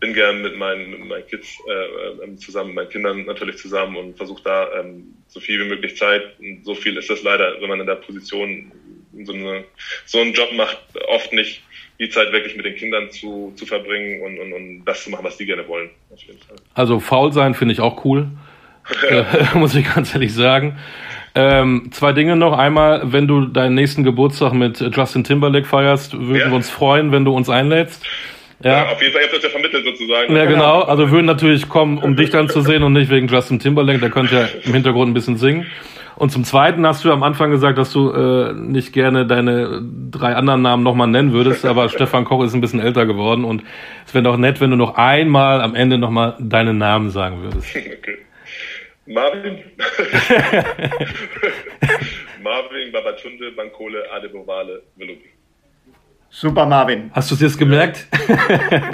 [0.00, 4.16] bin gern mit meinen, mit meinen Kids äh, ähm, zusammen, meinen Kindern natürlich zusammen und
[4.16, 6.22] versuche da ähm, so viel wie möglich Zeit.
[6.38, 8.70] Und so viel ist das leider, wenn man in der Position
[9.24, 9.64] so, eine,
[10.04, 10.78] so einen Job macht,
[11.08, 11.62] oft nicht
[11.98, 15.24] die Zeit wirklich mit den Kindern zu, zu verbringen und, und, und das zu machen,
[15.24, 15.88] was die gerne wollen.
[16.74, 18.28] Also faul sein finde ich auch cool,
[19.08, 19.24] äh,
[19.54, 20.78] muss ich ganz ehrlich sagen.
[21.38, 22.56] Ähm, zwei Dinge noch.
[22.56, 26.46] Einmal, wenn du deinen nächsten Geburtstag mit Justin Timberlake feierst, würden ja.
[26.46, 28.02] wir uns freuen, wenn du uns einlädst.
[28.64, 28.70] Ja.
[28.70, 28.92] ja.
[28.92, 30.34] auf jeden Fall, ihr habt das ja vermittelt sozusagen.
[30.34, 30.80] Ja, genau.
[30.80, 33.98] Also würden natürlich kommen, um dich dann zu sehen und nicht wegen Justin Timberlake.
[33.98, 35.66] Der könnte ja im Hintergrund ein bisschen singen.
[36.16, 40.34] Und zum Zweiten hast du am Anfang gesagt, dass du äh, nicht gerne deine drei
[40.34, 43.62] anderen Namen nochmal nennen würdest, aber Stefan Koch ist ein bisschen älter geworden und
[44.06, 47.76] es wäre doch nett, wenn du noch einmal am Ende nochmal deine Namen sagen würdest.
[47.76, 48.16] Okay.
[49.06, 49.58] Marvin.
[52.42, 55.30] Marvin, Babatunde, Bankole, Adebovale, Velubi.
[56.28, 57.10] Super, Marvin.
[57.14, 58.06] Hast du es jetzt gemerkt?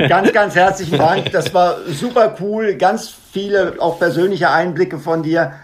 [0.09, 1.33] ganz, ganz herzlichen Dank.
[1.33, 2.75] Das war super cool.
[2.75, 5.55] Ganz viele auch persönliche Einblicke von dir.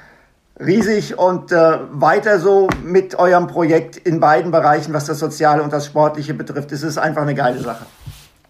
[0.58, 5.72] Riesig und äh, weiter so mit eurem Projekt in beiden Bereichen, was das Soziale und
[5.72, 6.72] das Sportliche betrifft.
[6.72, 7.86] Es ist einfach eine geile Sache.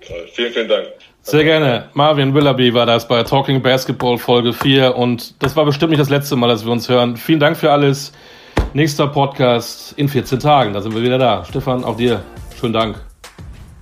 [0.01, 0.87] Vielen, vielen Dank.
[1.23, 1.89] Sehr gerne.
[1.93, 6.09] Marvin Willoughby war das bei Talking Basketball Folge 4 und das war bestimmt nicht das
[6.09, 7.17] letzte Mal, dass wir uns hören.
[7.17, 8.13] Vielen Dank für alles.
[8.73, 11.45] Nächster Podcast in 14 Tagen, da sind wir wieder da.
[11.45, 12.23] Stefan, auch dir
[12.59, 13.01] schönen Dank.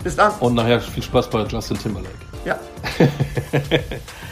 [0.02, 0.32] Bis dann.
[0.40, 2.14] Und nachher viel Spaß bei Justin Timberlake.
[2.44, 2.58] Ja.